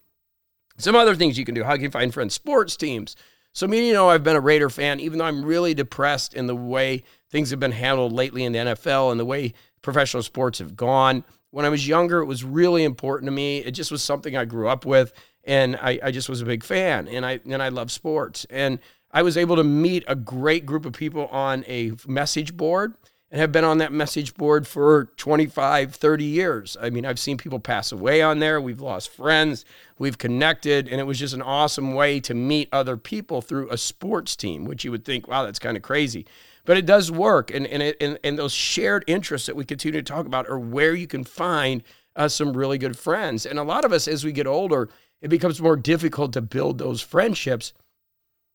Some 0.77 0.95
other 0.95 1.15
things 1.15 1.37
you 1.37 1.45
can 1.45 1.55
do. 1.55 1.63
How 1.63 1.73
can 1.73 1.83
you 1.83 1.91
find 1.91 2.13
friends? 2.13 2.33
Sports 2.33 2.75
teams. 2.77 3.15
So, 3.55 3.67
me, 3.67 3.87
you 3.87 3.93
know, 3.93 4.09
I've 4.09 4.23
been 4.23 4.35
a 4.35 4.41
Raider 4.41 4.69
fan, 4.69 4.99
even 4.99 5.19
though 5.19 5.25
I'm 5.25 5.45
really 5.45 5.75
depressed 5.75 6.33
in 6.33 6.47
the 6.47 6.55
way 6.55 7.03
things 7.29 7.51
have 7.51 7.59
been 7.59 7.71
handled 7.71 8.11
lately 8.11 8.43
in 8.43 8.51
the 8.51 8.59
NFL 8.59 9.11
and 9.11 9.19
the 9.19 9.25
way 9.25 9.53
professional 9.83 10.23
sports 10.23 10.57
have 10.57 10.75
gone. 10.75 11.23
When 11.53 11.65
I 11.65 11.69
was 11.69 11.87
younger, 11.87 12.19
it 12.19 12.25
was 12.25 12.43
really 12.43 12.83
important 12.83 13.27
to 13.27 13.31
me. 13.31 13.59
It 13.59 13.71
just 13.71 13.91
was 13.91 14.01
something 14.01 14.35
I 14.35 14.43
grew 14.43 14.67
up 14.67 14.87
with, 14.87 15.13
and 15.43 15.75
I, 15.75 15.99
I 16.01 16.09
just 16.09 16.27
was 16.27 16.41
a 16.41 16.45
big 16.45 16.63
fan, 16.63 17.07
and 17.07 17.23
I 17.23 17.41
and 17.45 17.61
I 17.61 17.69
love 17.69 17.91
sports. 17.91 18.47
And 18.49 18.79
I 19.11 19.21
was 19.21 19.37
able 19.37 19.55
to 19.57 19.63
meet 19.63 20.03
a 20.07 20.15
great 20.15 20.65
group 20.65 20.83
of 20.83 20.93
people 20.93 21.27
on 21.27 21.63
a 21.67 21.91
message 22.07 22.57
board 22.57 22.95
and 23.29 23.39
have 23.39 23.51
been 23.51 23.63
on 23.63 23.77
that 23.77 23.91
message 23.91 24.33
board 24.33 24.65
for 24.65 25.05
25, 25.17 25.93
30 25.93 26.23
years. 26.23 26.75
I 26.81 26.89
mean, 26.89 27.05
I've 27.05 27.19
seen 27.19 27.37
people 27.37 27.59
pass 27.59 27.91
away 27.91 28.23
on 28.23 28.39
there. 28.39 28.59
We've 28.59 28.81
lost 28.81 29.09
friends, 29.09 29.63
we've 29.99 30.17
connected, 30.17 30.87
and 30.87 30.99
it 30.99 31.03
was 31.03 31.19
just 31.19 31.35
an 31.35 31.43
awesome 31.43 31.93
way 31.93 32.19
to 32.21 32.33
meet 32.33 32.67
other 32.71 32.97
people 32.97 33.43
through 33.43 33.69
a 33.69 33.77
sports 33.77 34.35
team, 34.35 34.65
which 34.65 34.83
you 34.83 34.89
would 34.89 35.05
think, 35.05 35.27
wow, 35.27 35.43
that's 35.45 35.59
kind 35.59 35.77
of 35.77 35.83
crazy. 35.83 36.25
But 36.65 36.77
it 36.77 36.85
does 36.85 37.11
work. 37.11 37.51
And, 37.51 37.67
and, 37.67 37.83
it, 37.83 37.97
and, 37.99 38.17
and 38.23 38.39
those 38.39 38.53
shared 38.53 39.03
interests 39.07 39.47
that 39.47 39.55
we 39.55 39.65
continue 39.65 40.01
to 40.01 40.13
talk 40.13 40.25
about 40.25 40.49
are 40.49 40.59
where 40.59 40.95
you 40.95 41.07
can 41.07 41.23
find 41.23 41.83
uh, 42.15 42.27
some 42.27 42.55
really 42.55 42.77
good 42.77 42.97
friends. 42.97 43.45
And 43.45 43.59
a 43.59 43.63
lot 43.63 43.85
of 43.85 43.91
us, 43.91 44.07
as 44.07 44.23
we 44.23 44.31
get 44.31 44.47
older, 44.47 44.89
it 45.21 45.29
becomes 45.29 45.61
more 45.61 45.75
difficult 45.75 46.33
to 46.33 46.41
build 46.41 46.77
those 46.77 47.01
friendships 47.01 47.73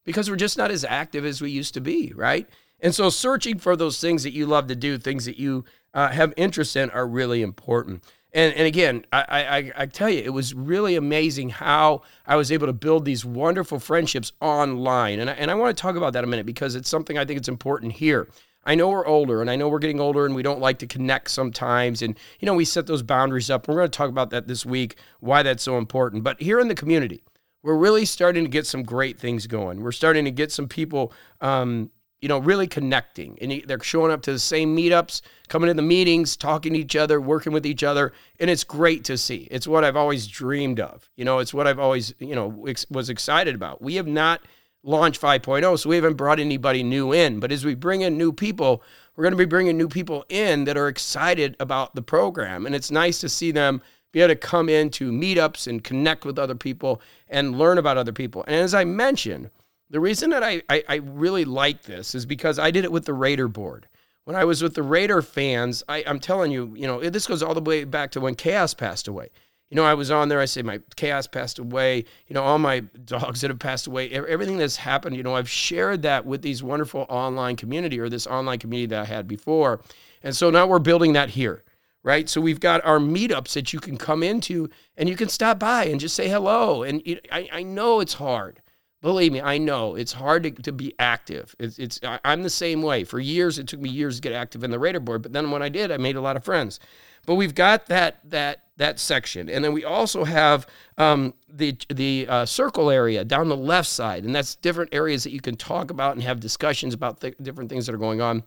because 0.05 0.29
we're 0.29 0.37
just 0.37 0.57
not 0.57 0.71
as 0.71 0.85
active 0.85 1.25
as 1.25 1.41
we 1.41 1.51
used 1.51 1.73
to 1.73 1.81
be, 1.81 2.13
right? 2.15 2.47
And 2.79 2.95
so, 2.95 3.09
searching 3.09 3.59
for 3.59 3.75
those 3.75 3.99
things 3.99 4.23
that 4.23 4.33
you 4.33 4.45
love 4.45 4.67
to 4.67 4.75
do, 4.75 4.97
things 4.97 5.25
that 5.25 5.37
you 5.37 5.65
uh, 5.93 6.09
have 6.09 6.33
interest 6.37 6.75
in, 6.75 6.89
are 6.91 7.07
really 7.07 7.41
important. 7.41 8.03
And, 8.31 8.53
and 8.53 8.67
again, 8.67 9.05
I, 9.11 9.23
I, 9.29 9.71
I 9.83 9.85
tell 9.87 10.09
you, 10.09 10.19
it 10.19 10.33
was 10.33 10.53
really 10.53 10.95
amazing 10.95 11.49
how 11.49 12.03
I 12.27 12.35
was 12.35 12.51
able 12.51 12.67
to 12.67 12.73
build 12.73 13.05
these 13.05 13.25
wonderful 13.25 13.79
friendships 13.79 14.33
online. 14.39 15.19
And 15.19 15.29
I, 15.29 15.33
and 15.33 15.49
I 15.49 15.55
want 15.55 15.75
to 15.75 15.81
talk 15.81 15.95
about 15.95 16.13
that 16.13 16.23
a 16.23 16.27
minute 16.27 16.45
because 16.45 16.75
it's 16.75 16.89
something 16.89 17.17
I 17.17 17.25
think 17.25 17.39
it's 17.39 17.49
important 17.49 17.93
here. 17.93 18.29
I 18.65 18.75
know 18.75 18.89
we're 18.89 19.07
older 19.07 19.41
and 19.41 19.49
I 19.49 19.55
know 19.55 19.67
we're 19.67 19.79
getting 19.79 19.99
older 19.99 20.25
and 20.25 20.35
we 20.35 20.43
don't 20.43 20.59
like 20.59 20.77
to 20.79 20.87
connect 20.87 21.31
sometimes. 21.31 22.03
And, 22.03 22.15
you 22.39 22.45
know, 22.45 22.53
we 22.53 22.65
set 22.65 22.85
those 22.85 23.01
boundaries 23.01 23.49
up. 23.49 23.67
We're 23.67 23.75
going 23.75 23.89
to 23.89 23.97
talk 23.97 24.09
about 24.09 24.29
that 24.29 24.47
this 24.47 24.65
week, 24.65 24.97
why 25.21 25.41
that's 25.41 25.63
so 25.63 25.77
important. 25.77 26.23
But 26.23 26.39
here 26.41 26.59
in 26.59 26.67
the 26.67 26.75
community, 26.75 27.23
we're 27.63 27.77
really 27.77 28.05
starting 28.05 28.43
to 28.43 28.49
get 28.49 28.67
some 28.67 28.83
great 28.83 29.19
things 29.19 29.47
going. 29.47 29.81
We're 29.81 29.91
starting 29.91 30.25
to 30.25 30.31
get 30.31 30.51
some 30.51 30.67
people 30.67 31.13
um, 31.41 31.89
you 32.21 32.27
know, 32.27 32.37
really 32.37 32.67
connecting. 32.67 33.37
And 33.41 33.63
they're 33.65 33.81
showing 33.81 34.11
up 34.11 34.21
to 34.23 34.31
the 34.31 34.39
same 34.39 34.75
meetups, 34.75 35.21
coming 35.47 35.67
to 35.67 35.73
the 35.73 35.81
meetings, 35.81 36.35
talking 36.35 36.73
to 36.73 36.79
each 36.79 36.95
other, 36.95 37.21
working 37.21 37.53
with 37.53 37.65
each 37.65 37.83
other. 37.83 38.13
And 38.39 38.49
it's 38.49 38.63
great 38.63 39.03
to 39.05 39.17
see. 39.17 39.47
It's 39.49 39.67
what 39.67 39.83
I've 39.83 39.95
always 39.95 40.27
dreamed 40.27 40.79
of. 40.79 41.09
You 41.15 41.25
know, 41.25 41.39
it's 41.39 41.53
what 41.53 41.67
I've 41.67 41.79
always, 41.79 42.13
you 42.19 42.35
know, 42.35 42.65
ex- 42.67 42.85
was 42.89 43.09
excited 43.09 43.55
about. 43.55 43.81
We 43.81 43.95
have 43.95 44.07
not 44.07 44.41
launched 44.83 45.21
5.0, 45.21 45.79
so 45.79 45.89
we 45.89 45.95
haven't 45.95 46.15
brought 46.15 46.39
anybody 46.39 46.83
new 46.83 47.13
in. 47.13 47.39
But 47.39 47.51
as 47.51 47.65
we 47.65 47.75
bring 47.75 48.01
in 48.01 48.17
new 48.17 48.33
people, 48.33 48.83
we're 49.15 49.23
going 49.23 49.33
to 49.33 49.37
be 49.37 49.45
bringing 49.45 49.77
new 49.77 49.89
people 49.89 50.25
in 50.29 50.65
that 50.65 50.77
are 50.77 50.87
excited 50.87 51.55
about 51.59 51.95
the 51.95 52.01
program. 52.01 52.65
And 52.65 52.75
it's 52.75 52.91
nice 52.91 53.19
to 53.19 53.29
see 53.29 53.51
them 53.51 53.81
be 54.11 54.21
able 54.21 54.29
to 54.29 54.35
come 54.35 54.69
into 54.69 55.11
meetups 55.11 55.67
and 55.67 55.83
connect 55.83 56.25
with 56.25 56.39
other 56.39 56.55
people 56.55 57.01
and 57.29 57.57
learn 57.57 57.77
about 57.77 57.97
other 57.97 58.11
people. 58.11 58.43
And 58.47 58.55
as 58.55 58.73
I 58.73 58.83
mentioned, 58.83 59.49
the 59.89 59.99
reason 59.99 60.29
that 60.31 60.43
I, 60.43 60.61
I, 60.69 60.83
I 60.87 60.95
really 60.95 61.45
like 61.45 61.83
this 61.83 62.15
is 62.15 62.25
because 62.25 62.59
I 62.59 62.71
did 62.71 62.85
it 62.85 62.91
with 62.91 63.05
the 63.05 63.13
Raider 63.13 63.47
board. 63.47 63.87
When 64.25 64.35
I 64.35 64.45
was 64.45 64.61
with 64.61 64.75
the 64.75 64.83
Raider 64.83 65.21
fans, 65.21 65.83
I, 65.89 66.03
I'm 66.05 66.19
telling 66.19 66.51
you, 66.51 66.73
you 66.75 66.85
know, 66.85 66.99
this 67.09 67.25
goes 67.25 67.41
all 67.41 67.55
the 67.55 67.61
way 67.61 67.83
back 67.83 68.11
to 68.11 68.21
when 68.21 68.35
Chaos 68.35 68.73
passed 68.73 69.07
away. 69.07 69.29
You 69.69 69.75
know, 69.75 69.85
I 69.85 69.93
was 69.93 70.09
on 70.09 70.29
there. 70.29 70.39
I 70.39 70.45
say 70.45 70.63
my 70.63 70.79
chaos 70.95 71.27
passed 71.27 71.59
away. 71.59 72.05
You 72.27 72.33
know, 72.33 72.43
all 72.43 72.57
my 72.57 72.79
dogs 73.05 73.41
that 73.41 73.49
have 73.49 73.59
passed 73.59 73.87
away, 73.87 74.09
everything 74.09 74.57
that's 74.57 74.75
happened. 74.75 75.15
You 75.15 75.23
know, 75.23 75.35
I've 75.35 75.49
shared 75.49 76.01
that 76.01 76.25
with 76.25 76.41
these 76.41 76.63
wonderful 76.63 77.05
online 77.09 77.55
community 77.55 77.99
or 77.99 78.09
this 78.09 78.25
online 78.25 78.59
community 78.59 78.87
that 78.87 79.01
I 79.01 79.05
had 79.05 79.27
before, 79.27 79.81
and 80.23 80.35
so 80.35 80.49
now 80.49 80.65
we're 80.67 80.79
building 80.79 81.13
that 81.13 81.29
here, 81.29 81.63
right? 82.03 82.27
So 82.27 82.41
we've 82.41 82.59
got 82.59 82.83
our 82.83 82.99
meetups 82.99 83.53
that 83.53 83.71
you 83.71 83.79
can 83.79 83.95
come 83.97 84.23
into 84.23 84.69
and 84.97 85.07
you 85.07 85.15
can 85.15 85.29
stop 85.29 85.59
by 85.59 85.85
and 85.85 85.99
just 85.99 86.15
say 86.15 86.27
hello. 86.27 86.83
And 86.83 87.01
I, 87.31 87.47
I 87.51 87.63
know 87.63 87.99
it's 87.99 88.15
hard. 88.15 88.61
Believe 89.01 89.31
me, 89.31 89.39
I 89.39 89.57
know 89.57 89.95
it's 89.95 90.11
hard 90.11 90.43
to, 90.43 90.51
to 90.51 90.73
be 90.73 90.93
active. 90.99 91.55
It's, 91.57 91.79
it's 91.79 91.99
I'm 92.03 92.43
the 92.43 92.49
same 92.49 92.81
way. 92.81 93.05
For 93.05 93.19
years, 93.19 93.57
it 93.57 93.67
took 93.67 93.79
me 93.79 93.89
years 93.89 94.17
to 94.17 94.21
get 94.21 94.33
active 94.33 94.63
in 94.63 94.71
the 94.71 94.79
Raider 94.79 94.99
board, 94.99 95.21
but 95.21 95.31
then 95.31 95.51
when 95.51 95.61
I 95.61 95.69
did, 95.69 95.89
I 95.89 95.97
made 95.97 96.17
a 96.17 96.21
lot 96.21 96.35
of 96.35 96.43
friends. 96.43 96.79
But 97.25 97.35
we've 97.35 97.55
got 97.55 97.85
that 97.87 98.19
that 98.29 98.63
that 98.75 98.99
section, 98.99 99.49
and 99.49 99.63
then 99.63 99.71
we 99.71 99.85
also 99.85 100.25
have 100.25 100.67
um, 100.97 101.33
the 101.47 101.77
the 101.89 102.25
uh, 102.27 102.45
circle 102.45 102.89
area 102.89 103.23
down 103.23 103.47
the 103.47 103.55
left 103.55 103.87
side, 103.87 104.25
and 104.25 104.35
that's 104.35 104.55
different 104.55 104.93
areas 104.93 105.23
that 105.23 105.31
you 105.31 105.41
can 105.41 105.55
talk 105.55 105.91
about 105.91 106.13
and 106.13 106.23
have 106.23 106.39
discussions 106.39 106.93
about 106.93 107.21
th- 107.21 107.35
different 107.41 107.69
things 107.69 107.85
that 107.85 107.95
are 107.95 107.99
going 107.99 108.19
on. 108.19 108.43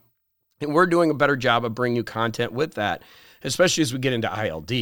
And 0.61 0.75
we're 0.75 0.87
doing 0.87 1.11
a 1.11 1.15
better 1.15 1.37
job 1.37 1.65
of 1.65 1.75
bringing 1.75 1.97
you 1.97 2.05
content 2.05 2.53
with 2.53 2.75
that, 2.75 3.03
especially 3.43 3.83
as 3.83 3.93
we 3.93 3.99
get 3.99 4.13
into 4.13 4.47
ILD. 4.47 4.73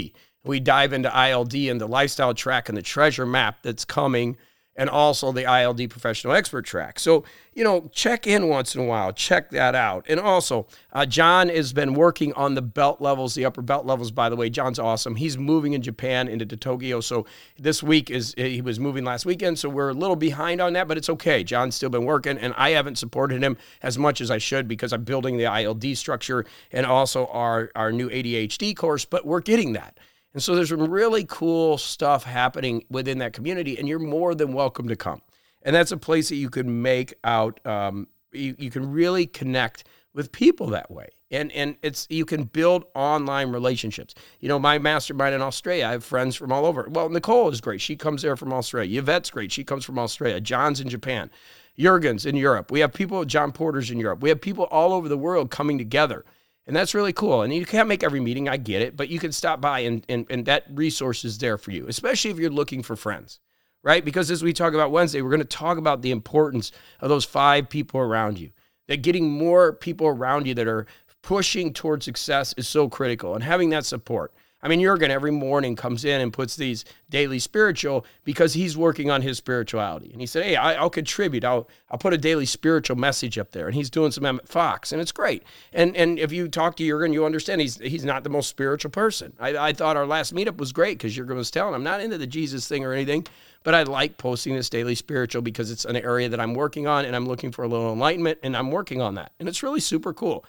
We 0.44 0.60
dive 0.60 0.92
into 0.92 1.14
ILD 1.14 1.54
and 1.54 1.80
the 1.80 1.86
lifestyle 1.86 2.34
track 2.34 2.68
and 2.68 2.76
the 2.76 2.82
treasure 2.82 3.26
map 3.26 3.58
that's 3.62 3.84
coming 3.84 4.36
and 4.76 4.88
also 4.88 5.32
the 5.32 5.42
ILD 5.42 5.90
professional 5.90 6.32
expert 6.32 6.64
track. 6.64 6.98
So, 6.98 7.24
you 7.52 7.64
know, 7.64 7.90
check 7.92 8.26
in 8.26 8.48
once 8.48 8.74
in 8.74 8.80
a 8.80 8.84
while, 8.84 9.12
check 9.12 9.50
that 9.50 9.74
out. 9.74 10.06
And 10.08 10.20
also, 10.20 10.66
uh, 10.92 11.04
John 11.04 11.48
has 11.48 11.72
been 11.72 11.94
working 11.94 12.32
on 12.34 12.54
the 12.54 12.62
belt 12.62 13.00
levels, 13.00 13.34
the 13.34 13.44
upper 13.44 13.62
belt 13.62 13.84
levels, 13.84 14.10
by 14.10 14.28
the 14.28 14.36
way. 14.36 14.48
John's 14.48 14.78
awesome. 14.78 15.16
He's 15.16 15.36
moving 15.36 15.72
in 15.72 15.82
Japan 15.82 16.28
into 16.28 16.46
Tokyo. 16.56 17.00
So 17.00 17.26
this 17.58 17.82
week 17.82 18.10
is, 18.10 18.34
he 18.36 18.62
was 18.62 18.78
moving 18.78 19.04
last 19.04 19.26
weekend. 19.26 19.58
So 19.58 19.68
we're 19.68 19.90
a 19.90 19.94
little 19.94 20.16
behind 20.16 20.60
on 20.60 20.72
that, 20.74 20.86
but 20.86 20.96
it's 20.96 21.10
okay. 21.10 21.42
John's 21.42 21.74
still 21.74 21.90
been 21.90 22.04
working, 22.04 22.38
and 22.38 22.54
I 22.56 22.70
haven't 22.70 22.96
supported 22.96 23.42
him 23.42 23.56
as 23.82 23.98
much 23.98 24.20
as 24.20 24.30
I 24.30 24.38
should 24.38 24.68
because 24.68 24.92
I'm 24.92 25.04
building 25.04 25.36
the 25.36 25.44
ILD 25.44 25.96
structure 25.96 26.46
and 26.72 26.86
also 26.86 27.26
our, 27.26 27.70
our 27.74 27.92
new 27.92 28.08
ADHD 28.08 28.76
course, 28.76 29.04
but 29.04 29.26
we're 29.26 29.40
getting 29.40 29.72
that. 29.72 29.98
And 30.32 30.42
so 30.42 30.54
there's 30.54 30.68
some 30.68 30.90
really 30.90 31.25
cool 31.25 31.76
stuff 31.78 32.25
happening 32.25 32.84
within 32.88 33.18
that 33.18 33.32
community, 33.32 33.78
and 33.78 33.88
you're 33.88 33.99
more 33.99 34.34
than 34.34 34.52
welcome 34.52 34.88
to 34.88 34.96
come. 34.96 35.22
And 35.62 35.75
that's 35.75 35.92
a 35.92 35.96
place 35.96 36.28
that 36.28 36.37
you 36.37 36.50
can 36.50 36.82
make 36.82 37.14
out, 37.25 37.64
um, 37.66 38.06
you, 38.32 38.54
you 38.58 38.70
can 38.70 38.90
really 38.90 39.26
connect 39.26 39.84
with 40.14 40.32
people 40.32 40.68
that 40.68 40.90
way. 40.90 41.08
And, 41.30 41.52
and 41.52 41.76
it's 41.82 42.06
you 42.10 42.25
can 42.25 42.44
build 42.44 42.84
online 42.94 43.50
relationships. 43.50 44.14
You 44.40 44.49
know, 44.49 44.58
my 44.58 44.78
mastermind 44.78 45.34
in 45.34 45.42
Australia, 45.42 45.87
I 45.87 45.92
have 45.92 46.04
friends 46.04 46.34
from 46.34 46.50
all 46.52 46.66
over. 46.66 46.88
Well, 46.90 47.08
Nicole 47.08 47.49
is 47.50 47.60
great. 47.60 47.80
She 47.80 47.94
comes 47.94 48.22
there 48.22 48.37
from 48.37 48.52
Australia. 48.52 49.00
Yvette's 49.00 49.30
great. 49.30 49.52
She 49.52 49.62
comes 49.62 49.84
from 49.84 49.99
Australia. 49.99 50.40
John's 50.40 50.80
in 50.80 50.88
Japan. 50.88 51.30
Jurgen's 51.78 52.26
in 52.26 52.34
Europe. 52.37 52.70
We 52.70 52.80
have 52.80 52.92
people, 52.92 53.25
John 53.25 53.52
Porter's 53.52 53.90
in 53.90 53.99
Europe. 53.99 54.22
We 54.22 54.28
have 54.28 54.40
people 54.40 54.64
all 54.64 54.92
over 54.92 55.08
the 55.08 55.16
world 55.16 55.50
coming 55.50 55.78
together 55.78 56.25
and 56.66 56.76
that's 56.76 56.94
really 56.94 57.12
cool. 57.12 57.42
And 57.42 57.52
you 57.52 57.66
can't 57.66 57.88
make 57.88 58.02
every 58.02 58.20
meeting, 58.20 58.48
I 58.48 58.56
get 58.56 58.82
it, 58.82 58.96
but 58.96 59.08
you 59.08 59.18
can 59.18 59.32
stop 59.32 59.60
by 59.60 59.80
and, 59.80 60.04
and, 60.08 60.26
and 60.30 60.46
that 60.46 60.64
resource 60.70 61.24
is 61.24 61.38
there 61.38 61.58
for 61.58 61.70
you, 61.70 61.86
especially 61.88 62.30
if 62.30 62.38
you're 62.38 62.50
looking 62.50 62.82
for 62.82 62.96
friends, 62.96 63.40
right? 63.82 64.04
Because 64.04 64.30
as 64.30 64.42
we 64.42 64.52
talk 64.52 64.74
about 64.74 64.90
Wednesday, 64.90 65.22
we're 65.22 65.30
going 65.30 65.40
to 65.40 65.46
talk 65.46 65.78
about 65.78 66.02
the 66.02 66.10
importance 66.10 66.72
of 67.00 67.08
those 67.08 67.24
five 67.24 67.68
people 67.68 68.00
around 68.00 68.38
you 68.38 68.50
that 68.88 69.02
getting 69.02 69.30
more 69.30 69.72
people 69.72 70.06
around 70.06 70.46
you 70.46 70.54
that 70.54 70.66
are 70.66 70.86
pushing 71.22 71.72
towards 71.72 72.04
success 72.04 72.54
is 72.56 72.68
so 72.68 72.88
critical 72.88 73.34
and 73.34 73.44
having 73.44 73.70
that 73.70 73.86
support. 73.86 74.32
I 74.62 74.68
mean, 74.68 74.80
Jurgen 74.80 75.10
every 75.10 75.30
morning 75.30 75.74
comes 75.74 76.04
in 76.04 76.20
and 76.20 76.32
puts 76.32 76.56
these 76.56 76.84
daily 77.08 77.38
spiritual 77.38 78.04
because 78.24 78.52
he's 78.52 78.76
working 78.76 79.10
on 79.10 79.22
his 79.22 79.38
spirituality. 79.38 80.10
And 80.12 80.20
he 80.20 80.26
said, 80.26 80.44
Hey, 80.44 80.56
I, 80.56 80.80
will 80.82 80.90
contribute. 80.90 81.44
I'll, 81.44 81.68
I'll 81.90 81.98
put 81.98 82.12
a 82.12 82.18
daily 82.18 82.46
spiritual 82.46 82.96
message 82.96 83.38
up 83.38 83.52
there. 83.52 83.66
And 83.66 83.74
he's 83.74 83.90
doing 83.90 84.12
some 84.12 84.26
Emmett 84.26 84.48
Fox, 84.48 84.92
and 84.92 85.00
it's 85.00 85.12
great. 85.12 85.42
And 85.72 85.96
and 85.96 86.18
if 86.18 86.32
you 86.32 86.48
talk 86.48 86.76
to 86.76 86.86
Jurgen, 86.86 87.12
you 87.12 87.24
understand 87.24 87.60
he's 87.60 87.78
he's 87.78 88.04
not 88.04 88.24
the 88.24 88.30
most 88.30 88.48
spiritual 88.48 88.90
person. 88.90 89.32
I, 89.40 89.56
I 89.56 89.72
thought 89.72 89.96
our 89.96 90.06
last 90.06 90.34
meetup 90.34 90.58
was 90.58 90.72
great 90.72 90.98
because 90.98 91.14
Jurgen 91.14 91.36
was 91.36 91.50
telling 91.50 91.74
I'm 91.74 91.84
not 91.84 92.00
into 92.00 92.18
the 92.18 92.26
Jesus 92.26 92.68
thing 92.68 92.84
or 92.84 92.92
anything, 92.92 93.26
but 93.62 93.74
I 93.74 93.82
like 93.84 94.18
posting 94.18 94.54
this 94.54 94.68
daily 94.68 94.94
spiritual 94.94 95.42
because 95.42 95.70
it's 95.70 95.84
an 95.84 95.96
area 95.96 96.28
that 96.28 96.40
I'm 96.40 96.54
working 96.54 96.86
on 96.86 97.04
and 97.04 97.16
I'm 97.16 97.26
looking 97.26 97.52
for 97.52 97.64
a 97.64 97.68
little 97.68 97.92
enlightenment 97.92 98.38
and 98.42 98.56
I'm 98.56 98.70
working 98.70 99.00
on 99.00 99.14
that. 99.14 99.32
And 99.38 99.48
it's 99.48 99.62
really 99.62 99.80
super 99.80 100.12
cool. 100.12 100.44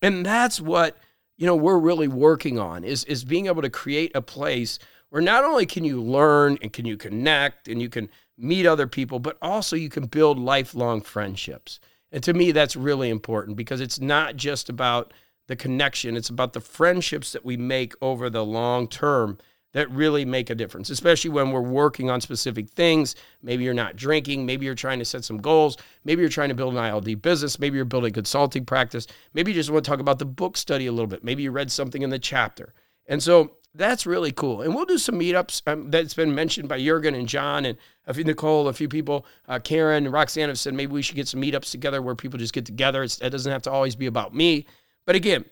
And 0.00 0.26
that's 0.26 0.60
what 0.60 0.98
you 1.36 1.46
know 1.46 1.56
we're 1.56 1.78
really 1.78 2.08
working 2.08 2.58
on 2.58 2.84
is 2.84 3.04
is 3.04 3.24
being 3.24 3.46
able 3.46 3.62
to 3.62 3.70
create 3.70 4.12
a 4.14 4.22
place 4.22 4.78
where 5.10 5.22
not 5.22 5.44
only 5.44 5.66
can 5.66 5.84
you 5.84 6.02
learn 6.02 6.58
and 6.62 6.72
can 6.72 6.86
you 6.86 6.96
connect 6.96 7.68
and 7.68 7.82
you 7.82 7.88
can 7.88 8.08
meet 8.38 8.66
other 8.66 8.86
people 8.86 9.18
but 9.18 9.36
also 9.42 9.76
you 9.76 9.88
can 9.88 10.06
build 10.06 10.38
lifelong 10.38 11.02
friendships. 11.02 11.80
And 12.10 12.22
to 12.24 12.34
me 12.34 12.52
that's 12.52 12.76
really 12.76 13.10
important 13.10 13.56
because 13.56 13.80
it's 13.80 14.00
not 14.00 14.36
just 14.36 14.68
about 14.68 15.12
the 15.48 15.56
connection 15.56 16.16
it's 16.16 16.30
about 16.30 16.52
the 16.52 16.60
friendships 16.60 17.32
that 17.32 17.44
we 17.44 17.56
make 17.56 17.94
over 18.00 18.30
the 18.30 18.44
long 18.44 18.88
term 18.88 19.38
that 19.72 19.90
really 19.90 20.24
make 20.24 20.50
a 20.50 20.54
difference, 20.54 20.90
especially 20.90 21.30
when 21.30 21.50
we're 21.50 21.60
working 21.60 22.10
on 22.10 22.20
specific 22.20 22.68
things. 22.68 23.14
Maybe 23.42 23.64
you're 23.64 23.74
not 23.74 23.96
drinking. 23.96 24.46
Maybe 24.46 24.66
you're 24.66 24.74
trying 24.74 24.98
to 24.98 25.04
set 25.04 25.24
some 25.24 25.38
goals. 25.38 25.76
Maybe 26.04 26.20
you're 26.20 26.28
trying 26.28 26.50
to 26.50 26.54
build 26.54 26.76
an 26.76 26.84
ILD 26.84 27.22
business. 27.22 27.58
Maybe 27.58 27.76
you're 27.76 27.84
building 27.84 28.12
consulting 28.12 28.64
practice. 28.64 29.06
Maybe 29.34 29.52
you 29.52 29.56
just 29.56 29.70
want 29.70 29.84
to 29.84 29.90
talk 29.90 30.00
about 30.00 30.18
the 30.18 30.26
book 30.26 30.56
study 30.56 30.86
a 30.86 30.92
little 30.92 31.06
bit. 31.06 31.24
Maybe 31.24 31.42
you 31.42 31.50
read 31.50 31.70
something 31.70 32.02
in 32.02 32.10
the 32.10 32.18
chapter. 32.18 32.74
And 33.06 33.22
so 33.22 33.56
that's 33.74 34.06
really 34.06 34.32
cool. 34.32 34.62
And 34.62 34.74
we'll 34.74 34.84
do 34.84 34.98
some 34.98 35.18
meetups 35.18 35.62
um, 35.66 35.90
that's 35.90 36.14
been 36.14 36.34
mentioned 36.34 36.68
by 36.68 36.78
Jurgen 36.78 37.14
and 37.14 37.26
John 37.26 37.64
and 37.64 37.78
a 38.06 38.12
few, 38.12 38.24
Nicole, 38.24 38.68
a 38.68 38.72
few 38.72 38.88
people. 38.88 39.24
Uh, 39.48 39.58
Karen 39.58 40.04
and 40.04 40.12
Roxanne 40.12 40.48
have 40.48 40.58
said 40.58 40.74
maybe 40.74 40.92
we 40.92 41.02
should 41.02 41.16
get 41.16 41.28
some 41.28 41.40
meetups 41.40 41.70
together 41.70 42.02
where 42.02 42.14
people 42.14 42.38
just 42.38 42.52
get 42.52 42.66
together. 42.66 43.02
It's, 43.02 43.18
it 43.20 43.30
doesn't 43.30 43.50
have 43.50 43.62
to 43.62 43.70
always 43.70 43.96
be 43.96 44.06
about 44.06 44.34
me. 44.34 44.66
But 45.06 45.16
again, 45.16 45.44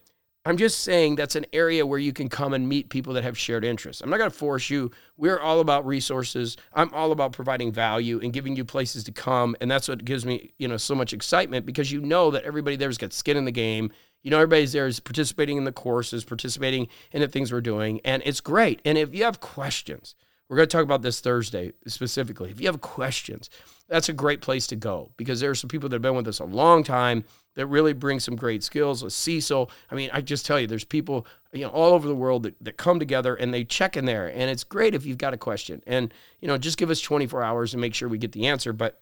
I'm 0.47 0.57
just 0.57 0.81
saying 0.81 1.17
that's 1.17 1.37
an 1.37 1.45
area 1.53 1.85
where 1.85 1.99
you 1.99 2.15
can 2.15 2.31
come 2.31 2.55
and 2.55 2.67
meet 2.67 2.89
people 2.89 3.13
that 3.13 3.25
have 3.25 3.37
shared 3.37 3.63
interests. 3.63 4.01
I'm 4.01 4.09
not 4.09 4.17
going 4.17 4.31
to 4.31 4.37
force 4.37 4.71
you. 4.71 4.91
We're 5.19 5.39
all 5.39 5.61
about 5.61 5.87
resources. 5.87 6.57
I'm 6.73 6.93
all 6.95 7.13
about 7.13 7.33
providing 7.33 7.73
value 7.73 8.21
and 8.23 8.33
giving 8.33 8.57
you 8.57 8.65
places 8.65 9.05
to 9.05 9.13
come, 9.13 9.55
and 9.61 9.71
that's 9.71 9.87
what 9.87 10.03
gives 10.03 10.25
me, 10.25 10.53
you 10.57 10.67
know, 10.67 10.79
so 10.79 10.95
much 10.95 11.13
excitement 11.13 11.67
because 11.67 11.93
you 11.93 12.01
know 12.01 12.31
that 12.31 12.45
everybody 12.45 12.77
there's 12.77 12.97
got 12.97 13.13
skin 13.13 13.37
in 13.37 13.45
the 13.45 13.53
game. 13.53 13.93
You 14.23 14.31
know, 14.31 14.39
everybody's 14.39 14.73
there 14.73 14.87
is 14.87 14.99
participating 14.99 15.59
in 15.59 15.65
the 15.65 15.73
courses, 15.73 16.25
participating 16.25 16.89
in 17.13 17.21
the 17.21 17.29
things 17.29 17.53
we're 17.53 17.61
doing, 17.61 18.01
and 18.05 18.23
it's 18.25 18.41
great. 18.41 18.81
And 18.87 18.97
if 18.97 19.15
you 19.15 19.25
have 19.25 19.41
questions, 19.41 20.15
we're 20.51 20.57
going 20.57 20.69
to 20.69 20.77
talk 20.77 20.83
about 20.83 21.01
this 21.01 21.21
Thursday 21.21 21.73
specifically. 21.87 22.51
If 22.51 22.61
you 22.61 22.67
have 22.67 22.81
questions, 22.81 23.51
that's 23.87 24.09
a 24.09 24.13
great 24.13 24.41
place 24.41 24.67
to 24.67 24.77
go 24.77 25.13
because 25.17 25.39
there 25.39 25.49
are 25.49 25.55
some 25.55 25.69
people 25.69 25.89
that 25.89 25.95
have 25.95 26.03
been 26.03 26.17
with 26.17 26.27
us 26.27 26.41
a 26.41 26.45
long 26.45 26.83
time 26.83 27.25
that 27.55 27.67
really 27.67 27.93
bring 27.93 28.19
some 28.19 28.35
great 28.35 28.65
skills. 28.65 29.05
With 29.05 29.13
Cecil, 29.13 29.71
I 29.93 29.95
mean, 29.95 30.11
I 30.13 30.21
just 30.21 30.45
tell 30.45 30.59
you, 30.59 30.67
there's 30.67 30.83
people 30.83 31.25
you 31.53 31.63
know 31.63 31.71
all 31.71 31.95
over 31.95 32.09
the 32.09 32.17
world 32.17 32.43
that, 32.43 32.57
that 32.63 32.77
come 32.77 32.99
together 32.99 33.37
and 33.37 33.55
they 33.55 33.63
check 33.63 33.97
in 33.97 34.07
there, 34.07 34.27
and 34.27 34.51
it's 34.51 34.65
great 34.65 34.93
if 34.93 35.07
you've 35.07 35.19
got 35.19 35.35
a 35.35 35.39
question. 35.39 35.85
And 35.87 36.13
you 36.41 36.49
know, 36.49 36.59
just 36.59 36.79
give 36.79 36.91
us 36.91 37.01
24 37.01 37.45
hours 37.45 37.73
and 37.73 37.81
make 37.81 37.95
sure 37.95 38.09
we 38.09 38.19
get 38.19 38.33
the 38.33 38.49
answer. 38.49 38.73
But 38.73 39.01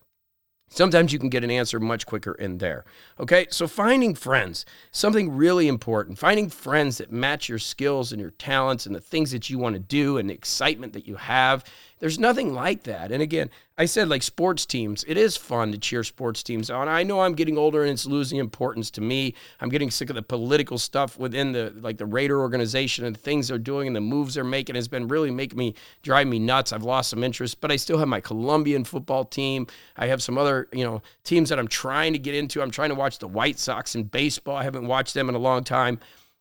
Sometimes 0.70 1.12
you 1.12 1.18
can 1.18 1.28
get 1.28 1.44
an 1.44 1.50
answer 1.50 1.80
much 1.80 2.06
quicker 2.06 2.32
in 2.32 2.58
there. 2.58 2.84
Okay, 3.18 3.46
so 3.50 3.66
finding 3.66 4.14
friends, 4.14 4.66
something 4.92 5.30
really 5.30 5.66
important. 5.66 6.18
Finding 6.18 6.50
friends 6.50 6.98
that 6.98 7.10
match 7.10 7.48
your 7.48 7.58
skills 7.58 8.12
and 8.12 8.20
your 8.20 8.32
talents 8.32 8.87
and 8.87 8.94
the 8.94 9.00
things 9.00 9.30
that 9.32 9.48
you 9.48 9.58
want 9.58 9.75
to 9.75 9.80
do 9.80 10.18
and 10.18 10.28
the 10.28 10.34
excitement 10.34 10.92
that 10.92 11.06
you 11.06 11.16
have. 11.16 11.64
There's 11.99 12.19
nothing 12.19 12.55
like 12.55 12.85
that. 12.85 13.11
And 13.11 13.23
again, 13.23 13.50
I 13.76 13.85
said 13.85 14.09
like 14.09 14.23
sports 14.23 14.67
teams, 14.67 15.05
it 15.07 15.17
is 15.17 15.37
fun 15.37 15.73
to 15.73 15.78
cheer 15.78 16.05
sports 16.05 16.43
teams 16.43 16.71
on. 16.71 16.88
I 16.88 17.02
know 17.02 17.21
I'm 17.21 17.35
getting 17.35 17.59
older 17.59 17.83
and 17.83 17.90
it's 17.90 18.07
losing 18.07 18.38
importance 18.38 18.90
to 18.93 19.00
me. 19.00 19.35
I'm 19.61 19.69
getting 19.69 19.90
sick 19.90 20.11
of 20.11 20.17
the 20.17 20.23
political 20.23 20.78
stuff 20.78 21.19
within 21.19 21.52
the 21.52 21.73
like 21.81 21.99
the 21.99 22.07
Raider 22.07 22.40
organization 22.40 23.05
and 23.05 23.14
the 23.14 23.21
things 23.21 23.49
they're 23.49 23.59
doing 23.59 23.87
and 23.87 23.97
the 23.97 24.00
moves 24.00 24.35
they're 24.35 24.45
making 24.45 24.75
has 24.75 24.88
been 24.88 25.09
really 25.09 25.31
making 25.31 25.59
me 25.59 25.75
drive 26.02 26.26
me 26.26 26.38
nuts. 26.38 26.73
I've 26.73 26.83
lost 26.83 27.11
some 27.11 27.25
interest, 27.25 27.61
but 27.61 27.71
I 27.71 27.76
still 27.76 27.99
have 27.99 28.09
my 28.09 28.21
Colombian 28.21 28.85
football 28.85 29.25
team. 29.25 29.67
I 29.97 30.07
have 30.07 30.23
some 30.23 30.38
other, 30.38 30.69
you 30.73 30.85
know, 30.85 31.02
teams 31.25 31.49
that 31.49 31.59
I'm 31.59 31.69
trying 31.69 32.12
to 32.12 32.19
get 32.19 32.35
into. 32.35 32.62
I'm 32.62 32.71
trying 32.71 32.90
to 32.90 32.95
watch 32.95 33.19
the 33.19 33.28
White 33.28 33.59
Sox 33.59 33.95
in 33.95 34.05
baseball. 34.05 34.57
I 34.57 34.64
haven't 34.64 34.87
watched 34.87 35.14
them 35.14 35.28
in 35.28 35.35
a 35.35 35.38
long 35.38 35.64
time 35.64 36.00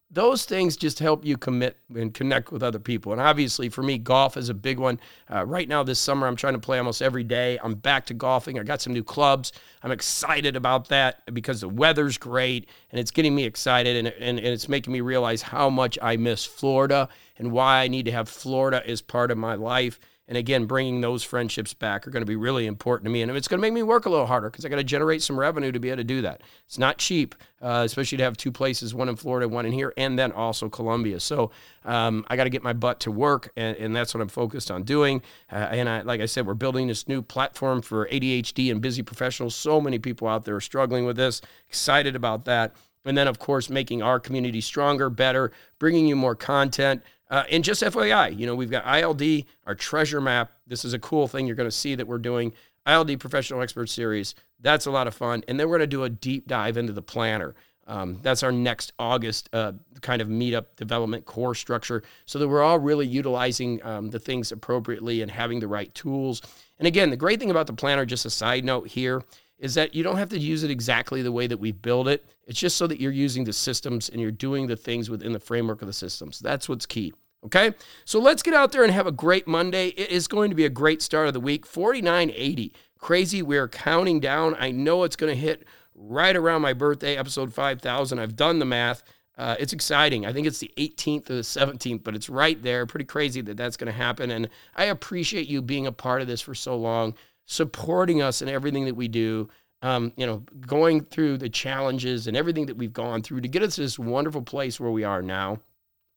those 0.09 0.45
things 0.45 0.77
just 0.77 0.99
help 0.99 1.25
you 1.25 1.37
commit 1.37 1.77
and 1.93 2.13
connect 2.13 2.51
with 2.51 2.63
other 2.63 2.79
people. 2.79 3.11
And 3.11 3.19
obviously, 3.19 3.67
for 3.67 3.83
me, 3.83 3.97
golf 3.97 4.37
is 4.37 4.47
a 4.47 4.53
big 4.53 4.79
one. 4.79 4.99
Uh, 5.29 5.45
right 5.45 5.67
now, 5.67 5.83
this 5.83 5.99
summer, 5.99 6.27
I'm 6.27 6.37
trying 6.37 6.53
to 6.53 6.59
play 6.59 6.77
almost 6.77 7.01
every 7.01 7.25
day. 7.25 7.59
I'm 7.61 7.75
back 7.75 8.05
to 8.05 8.13
golfing. 8.13 8.57
I 8.57 8.63
got 8.63 8.81
some 8.81 8.93
new 8.93 9.03
clubs. 9.03 9.51
I'm 9.83 9.91
excited 9.91 10.55
about 10.55 10.87
that 10.89 11.33
because 11.33 11.59
the 11.59 11.69
weather's 11.69 12.17
great 12.17 12.69
and 12.91 12.99
it's 12.99 13.11
getting 13.11 13.35
me 13.35 13.43
excited. 13.43 13.97
And, 13.97 14.07
and, 14.07 14.37
and 14.37 14.47
it's 14.47 14.69
making 14.69 14.93
me 14.93 15.01
realize 15.01 15.41
how 15.41 15.69
much 15.69 15.99
I 16.01 16.15
miss 16.15 16.45
Florida 16.45 17.09
and 17.37 17.51
why 17.51 17.83
I 17.83 17.89
need 17.89 18.05
to 18.05 18.11
have 18.11 18.29
Florida 18.29 18.81
as 18.89 19.01
part 19.01 19.29
of 19.29 19.37
my 19.37 19.55
life. 19.55 19.99
And 20.27 20.37
again, 20.37 20.65
bringing 20.65 20.99
those 20.99 21.23
friendships 21.23 21.73
back 21.73 22.05
are 22.05 22.11
going 22.11 22.21
to 22.21 22.27
be 22.27 22.35
really 22.35 22.65
important 22.65 23.05
to 23.05 23.09
me. 23.09 23.21
And 23.21 23.31
it's 23.31 23.47
going 23.47 23.59
to 23.59 23.61
make 23.61 23.71
me 23.71 23.83
work 23.83 24.05
a 24.05 24.09
little 24.09 24.25
harder 24.25 24.49
because 24.49 24.65
I 24.65 24.69
got 24.69 24.75
to 24.75 24.83
generate 24.83 25.21
some 25.21 25.39
revenue 25.39 25.71
to 25.71 25.79
be 25.79 25.89
able 25.89 25.97
to 25.97 26.03
do 26.03 26.21
that. 26.23 26.41
It's 26.65 26.77
not 26.77 26.97
cheap, 26.97 27.33
uh, 27.61 27.83
especially 27.85 28.17
to 28.17 28.25
have 28.25 28.35
two 28.35 28.51
places, 28.51 28.93
one 28.93 29.07
in 29.07 29.15
Florida, 29.15 29.47
one 29.47 29.65
in 29.65 29.71
here, 29.71 29.93
and 29.95 30.19
then 30.19 30.33
also 30.33 30.67
Colombia. 30.67 31.21
So 31.21 31.51
um, 31.85 32.25
I 32.27 32.35
got 32.35 32.43
to 32.43 32.49
get 32.49 32.61
my 32.61 32.73
butt 32.73 32.99
to 33.01 33.11
work, 33.11 33.51
and, 33.55 33.77
and, 33.77 33.95
that's 33.95 34.13
what 34.13 34.19
I'm 34.19 34.27
focused 34.27 34.69
on 34.69 34.83
doing. 34.83 35.21
Uh, 35.49 35.55
and 35.55 35.87
I, 35.87 36.01
like 36.01 36.19
I 36.19 36.25
said, 36.25 36.45
we're 36.45 36.53
building 36.55 36.87
this 36.87 37.07
new 37.07 37.21
platform 37.21 37.81
for 37.81 38.07
ADHD 38.09 38.69
and 38.69 38.81
busy 38.81 39.01
professionals. 39.01 39.55
So 39.55 39.79
many 39.79 39.97
people 39.97 40.27
out 40.27 40.43
there 40.43 40.57
are 40.57 40.61
struggling 40.61 41.05
with 41.05 41.15
this. 41.15 41.41
Excited 41.69 42.15
about 42.15 42.43
that. 42.45 42.75
And 43.05 43.17
then, 43.17 43.27
of 43.27 43.39
course, 43.39 43.69
making 43.69 44.01
our 44.01 44.19
community 44.19 44.59
stronger, 44.59 45.09
better, 45.09 45.53
bringing 45.79 46.07
you 46.07 46.15
more 46.17 46.35
content. 46.35 47.01
Uh, 47.29 47.43
and 47.51 47.63
just 47.63 47.83
FYI, 47.83 48.37
you 48.37 48.45
know, 48.45 48.55
we've 48.55 48.71
got 48.71 48.85
ILD, 48.85 49.45
our 49.65 49.75
treasure 49.75 50.21
map. 50.21 50.51
This 50.65 50.85
is 50.85 50.93
a 50.93 50.99
cool 50.99 51.27
thing 51.27 51.45
you're 51.45 51.55
going 51.55 51.69
to 51.69 51.75
see 51.75 51.95
that 51.95 52.07
we're 52.07 52.17
doing. 52.17 52.53
ILD 52.85 53.19
Professional 53.19 53.61
Expert 53.61 53.89
Series. 53.89 54.33
That's 54.61 54.85
a 54.85 54.91
lot 54.91 55.07
of 55.07 55.13
fun. 55.13 55.43
And 55.47 55.59
then 55.59 55.67
we're 55.67 55.77
going 55.77 55.89
to 55.89 55.95
do 55.95 56.03
a 56.03 56.09
deep 56.09 56.47
dive 56.47 56.77
into 56.77 56.93
the 56.93 57.01
planner. 57.01 57.53
Um, 57.87 58.19
that's 58.21 58.43
our 58.43 58.51
next 58.51 58.91
August 58.99 59.49
uh, 59.53 59.71
kind 60.01 60.21
of 60.21 60.27
meetup 60.27 60.65
development 60.75 61.25
core 61.25 61.55
structure 61.55 62.03
so 62.25 62.37
that 62.37 62.47
we're 62.47 62.61
all 62.61 62.79
really 62.79 63.07
utilizing 63.07 63.83
um, 63.85 64.09
the 64.09 64.19
things 64.19 64.51
appropriately 64.51 65.21
and 65.21 65.31
having 65.31 65.59
the 65.59 65.67
right 65.67 65.93
tools. 65.95 66.41
And 66.79 66.87
again, 66.87 67.09
the 67.09 67.17
great 67.17 67.39
thing 67.39 67.49
about 67.49 67.67
the 67.67 67.73
planner, 67.73 68.05
just 68.05 68.25
a 68.25 68.29
side 68.29 68.65
note 68.65 68.87
here, 68.89 69.23
is 69.59 69.73
that 69.73 69.95
you 69.95 70.03
don't 70.03 70.17
have 70.17 70.29
to 70.29 70.39
use 70.39 70.63
it 70.63 70.71
exactly 70.71 71.21
the 71.21 71.31
way 71.31 71.47
that 71.47 71.57
we 71.57 71.71
build 71.71 72.07
it. 72.07 72.25
It's 72.45 72.59
just 72.59 72.77
so 72.77 72.87
that 72.87 72.99
you're 72.99 73.11
using 73.11 73.43
the 73.43 73.53
systems 73.53 74.09
and 74.09 74.21
you're 74.21 74.31
doing 74.31 74.67
the 74.67 74.75
things 74.75 75.09
within 75.09 75.31
the 75.31 75.39
framework 75.39 75.81
of 75.81 75.87
the 75.87 75.93
systems. 75.93 76.39
That's 76.39 76.69
what's 76.69 76.85
key. 76.85 77.13
Okay, 77.45 77.73
so 78.03 78.19
let's 78.19 78.41
get 78.41 78.55
out 78.55 78.71
there 78.71 78.83
and 78.83 78.91
have 78.91 79.07
a 79.07 79.11
great 79.11 79.47
Monday. 79.47 79.89
It 79.89 80.09
is 80.09 80.27
going 80.27 80.49
to 80.49 80.55
be 80.55 80.65
a 80.65 80.69
great 80.69 81.01
start 81.01 81.27
of 81.27 81.33
the 81.33 81.39
week. 81.39 81.65
4980. 81.65 82.73
Crazy. 82.99 83.41
We're 83.41 83.67
counting 83.67 84.19
down. 84.19 84.55
I 84.59 84.71
know 84.71 85.03
it's 85.03 85.15
going 85.15 85.33
to 85.33 85.39
hit 85.39 85.63
right 85.95 86.35
around 86.35 86.61
my 86.61 86.73
birthday, 86.73 87.15
episode 87.15 87.53
5000. 87.53 88.19
I've 88.19 88.35
done 88.35 88.59
the 88.59 88.65
math. 88.65 89.03
Uh, 89.37 89.55
it's 89.59 89.71
exciting. 89.71 90.25
I 90.25 90.33
think 90.33 90.47
it's 90.47 90.57
the 90.57 90.71
18th 90.77 91.29
or 91.29 91.35
the 91.35 91.41
17th, 91.41 92.03
but 92.03 92.15
it's 92.15 92.27
right 92.27 92.61
there. 92.61 92.87
Pretty 92.87 93.05
crazy 93.05 93.41
that 93.41 93.55
that's 93.55 93.77
going 93.77 93.91
to 93.91 93.97
happen. 93.97 94.31
And 94.31 94.49
I 94.75 94.85
appreciate 94.85 95.47
you 95.47 95.61
being 95.61 95.85
a 95.85 95.91
part 95.91 96.21
of 96.21 96.27
this 96.27 96.41
for 96.41 96.55
so 96.55 96.75
long 96.75 97.13
supporting 97.47 98.21
us 98.21 98.43
in 98.43 98.49
everything 98.49 98.85
that 98.85 98.95
we 98.95 99.07
do. 99.07 99.49
Um, 99.81 100.11
you 100.17 100.25
know, 100.25 100.43
going 100.61 101.05
through 101.05 101.37
the 101.37 101.49
challenges 101.49 102.27
and 102.27 102.35
everything 102.35 102.65
that 102.65 102.77
we've 102.77 102.93
gone 102.93 103.21
through 103.21 103.41
to 103.41 103.47
get 103.47 103.61
us 103.61 103.75
to 103.75 103.81
this 103.81 103.99
wonderful 103.99 104.41
place 104.41 104.79
where 104.79 104.89
we 104.89 105.03
are 105.03 105.21
now, 105.21 105.59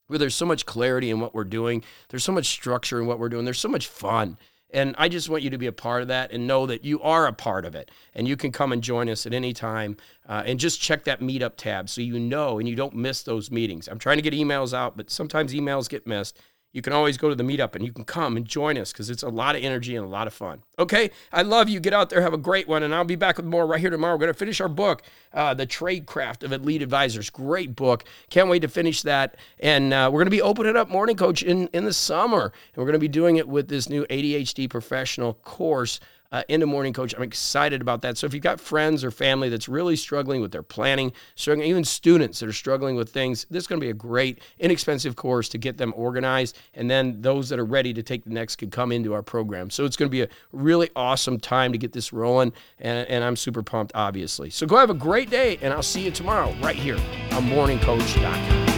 where 0.07 0.19
there's 0.19 0.35
so 0.35 0.47
much 0.47 0.65
clarity 0.65 1.11
in 1.11 1.21
what 1.21 1.35
we're 1.35 1.45
doing, 1.45 1.85
there's 2.09 2.25
so 2.25 2.33
much 2.33 2.47
structure 2.47 3.01
in 3.01 3.07
what 3.07 3.19
we're 3.19 3.29
doing, 3.29 3.45
there's 3.45 3.61
so 3.61 3.69
much 3.69 3.87
fun. 3.87 4.39
And 4.73 4.95
I 4.99 5.09
just 5.09 5.29
want 5.29 5.43
you 5.43 5.51
to 5.51 5.59
be 5.59 5.67
a 5.67 5.73
part 5.73 6.03
of 6.03 6.09
that 6.09 6.33
and 6.33 6.47
know 6.47 6.67
that 6.67 6.85
you 6.85 7.03
are 7.03 7.27
a 7.27 7.33
part 7.33 7.65
of 7.65 7.75
it. 7.75 7.91
And 8.15 8.27
you 8.27 8.37
can 8.37 8.53
come 8.53 8.73
and 8.73 8.83
join 8.83 9.09
us 9.09 9.27
at 9.27 9.35
any 9.35 9.53
time 9.53 9.97
uh, 10.29 10.43
and 10.47 10.59
just 10.59 10.81
check 10.81 11.05
that 11.05 11.21
meetup 11.21 11.57
tab 11.57 11.89
so 11.89 12.01
you 12.01 12.19
know 12.19 12.59
and 12.59 12.69
you 12.69 12.77
don't 12.77 12.95
miss 12.95 13.23
those 13.23 13.51
meetings. 13.51 13.89
I'm 13.89 13.99
trying 13.99 14.19
to 14.19 14.23
get 14.23 14.33
emails 14.33 14.73
out, 14.73 14.97
but 14.97 15.11
sometimes 15.11 15.53
emails 15.53 15.89
get 15.89 16.07
missed 16.07 16.39
you 16.73 16.83
can 16.83 16.93
always 16.93 17.19
go 17.19 17.29
to 17.29 17.35
the 17.35 17.43
meetup 17.43 17.75
and 17.75 17.85
you 17.85 17.93
can 17.93 18.05
come 18.05 18.37
and 18.37 18.47
join 18.47 18.79
us 18.79 18.93
because 18.93 19.11
it's 19.11 19.23
a 19.23 19.29
lot 19.29 19.57
of 19.57 19.63
energy 19.63 19.97
and 19.97 20.05
a 20.05 20.09
lot 20.09 20.27
of 20.27 20.35
fun. 20.35 20.63
Okay, 20.79 21.11
I 21.33 21.43
love 21.43 21.69
you. 21.69 21.81
Get 21.81 21.93
out 21.93 22.11
there, 22.11 22.23
have 22.23 22.33
a 22.33 22.39
great 22.39 22.69
one, 22.69 22.83
and 22.83 22.95
I'll 22.95 23.05
be 23.05 23.17
back 23.17 23.37
with 23.37 23.47
more 23.47 23.67
right 23.67 23.81
here 23.81 23.91
tomorrow. 23.91 24.15
We're 24.15 24.21
going 24.21 24.33
to 24.33 24.39
finish 24.39 24.61
our 24.61 24.69
book, 24.69 25.03
uh, 25.33 25.55
The 25.55 25.67
Tradecraft 25.67 26.43
of 26.43 26.53
Elite 26.53 26.83
Advisors. 26.83 27.31
Great 27.31 27.77
book. 27.77 28.05
Can't 28.31 28.49
wait 28.49 28.61
to 28.61 28.69
finish 28.69 29.03
that. 29.03 29.37
And 29.59 29.93
uh, 29.93 30.11
we're 30.13 30.21
going 30.21 30.27
to 30.27 30.31
be 30.31 30.43
opening 30.43 30.77
up 30.77 30.89
Morning 30.89 31.17
Coach 31.17 31.43
in, 31.43 31.69
in 31.69 31.85
the 31.85 31.93
summer, 31.93 32.43
and 32.43 32.77
we're 32.77 32.85
going 32.85 32.93
to 32.95 32.99
be 32.99 33.09
doing 33.09 33.37
it 33.37 33.49
with 33.49 33.69
this 33.69 33.89
new 33.89 34.05
ADHD 34.07 34.69
professional 34.69 35.35
course. 35.35 36.01
uh, 36.33 36.43
into 36.49 36.67
Morning 36.67 36.93
Coach. 36.93 37.15
I'm 37.17 37.23
excited 37.23 37.81
about 37.81 38.03
that. 38.03 38.17
So 38.17 38.27
if 38.27 38.35
you've 38.35 38.43
got 38.43 38.61
friends 38.61 39.03
or 39.03 39.11
family 39.11 39.49
that's 39.49 39.69
really 39.69 39.97
struggling 39.97 40.41
with 40.41 40.53
their 40.53 40.63
planning, 40.63 41.13
struggling, 41.35 41.69
even 41.69 41.85
students 41.85 42.39
that 42.41 42.49
are 42.49 42.53
struggling 42.53 42.97
with 42.97 43.11
things, 43.11 43.47
this 43.51 43.65
is 43.65 43.67
going 43.67 43.81
to 43.81 43.85
be 43.85 43.91
a 43.91 43.95
great, 43.95 44.41
inexpensive 44.59 45.17
course 45.17 45.49
to 45.51 45.59
get 45.59 45.77
them 45.77 45.93
organized. 45.97 46.57
And 46.75 46.89
then 46.89 47.21
those 47.21 47.49
that 47.49 47.59
are 47.59 47.65
ready 47.65 47.93
to 47.95 48.03
take 48.03 48.25
the 48.25 48.31
next 48.31 48.57
could 48.57 48.71
come 48.71 48.93
into 48.93 49.13
our 49.13 49.23
program. 49.23 49.71
So 49.71 49.85
it's 49.85 49.97
going 49.97 50.09
to 50.09 50.11
be 50.11 50.23
a 50.23 50.29
really 50.53 50.89
awesome 50.95 51.41
time 51.41 51.73
to 51.73 51.79
get 51.79 51.93
this 51.93 52.13
rolling. 52.13 52.53
And, 52.79 53.09
and 53.09 53.25
I'm 53.25 53.37
super 53.37 53.63
pumped, 53.63 53.93
obviously. 53.95 54.51
So 54.51 54.67
go 54.67 54.77
have 54.77 54.91
a 54.91 54.95
great 55.21 55.31
day, 55.31 55.59
and 55.61 55.75
I'll 55.75 55.83
see 55.83 56.03
you 56.03 56.11
tomorrow 56.11 56.55
right 56.63 56.77
here 56.77 56.97
on 57.33 57.45
morningcoach.com. 57.45 58.70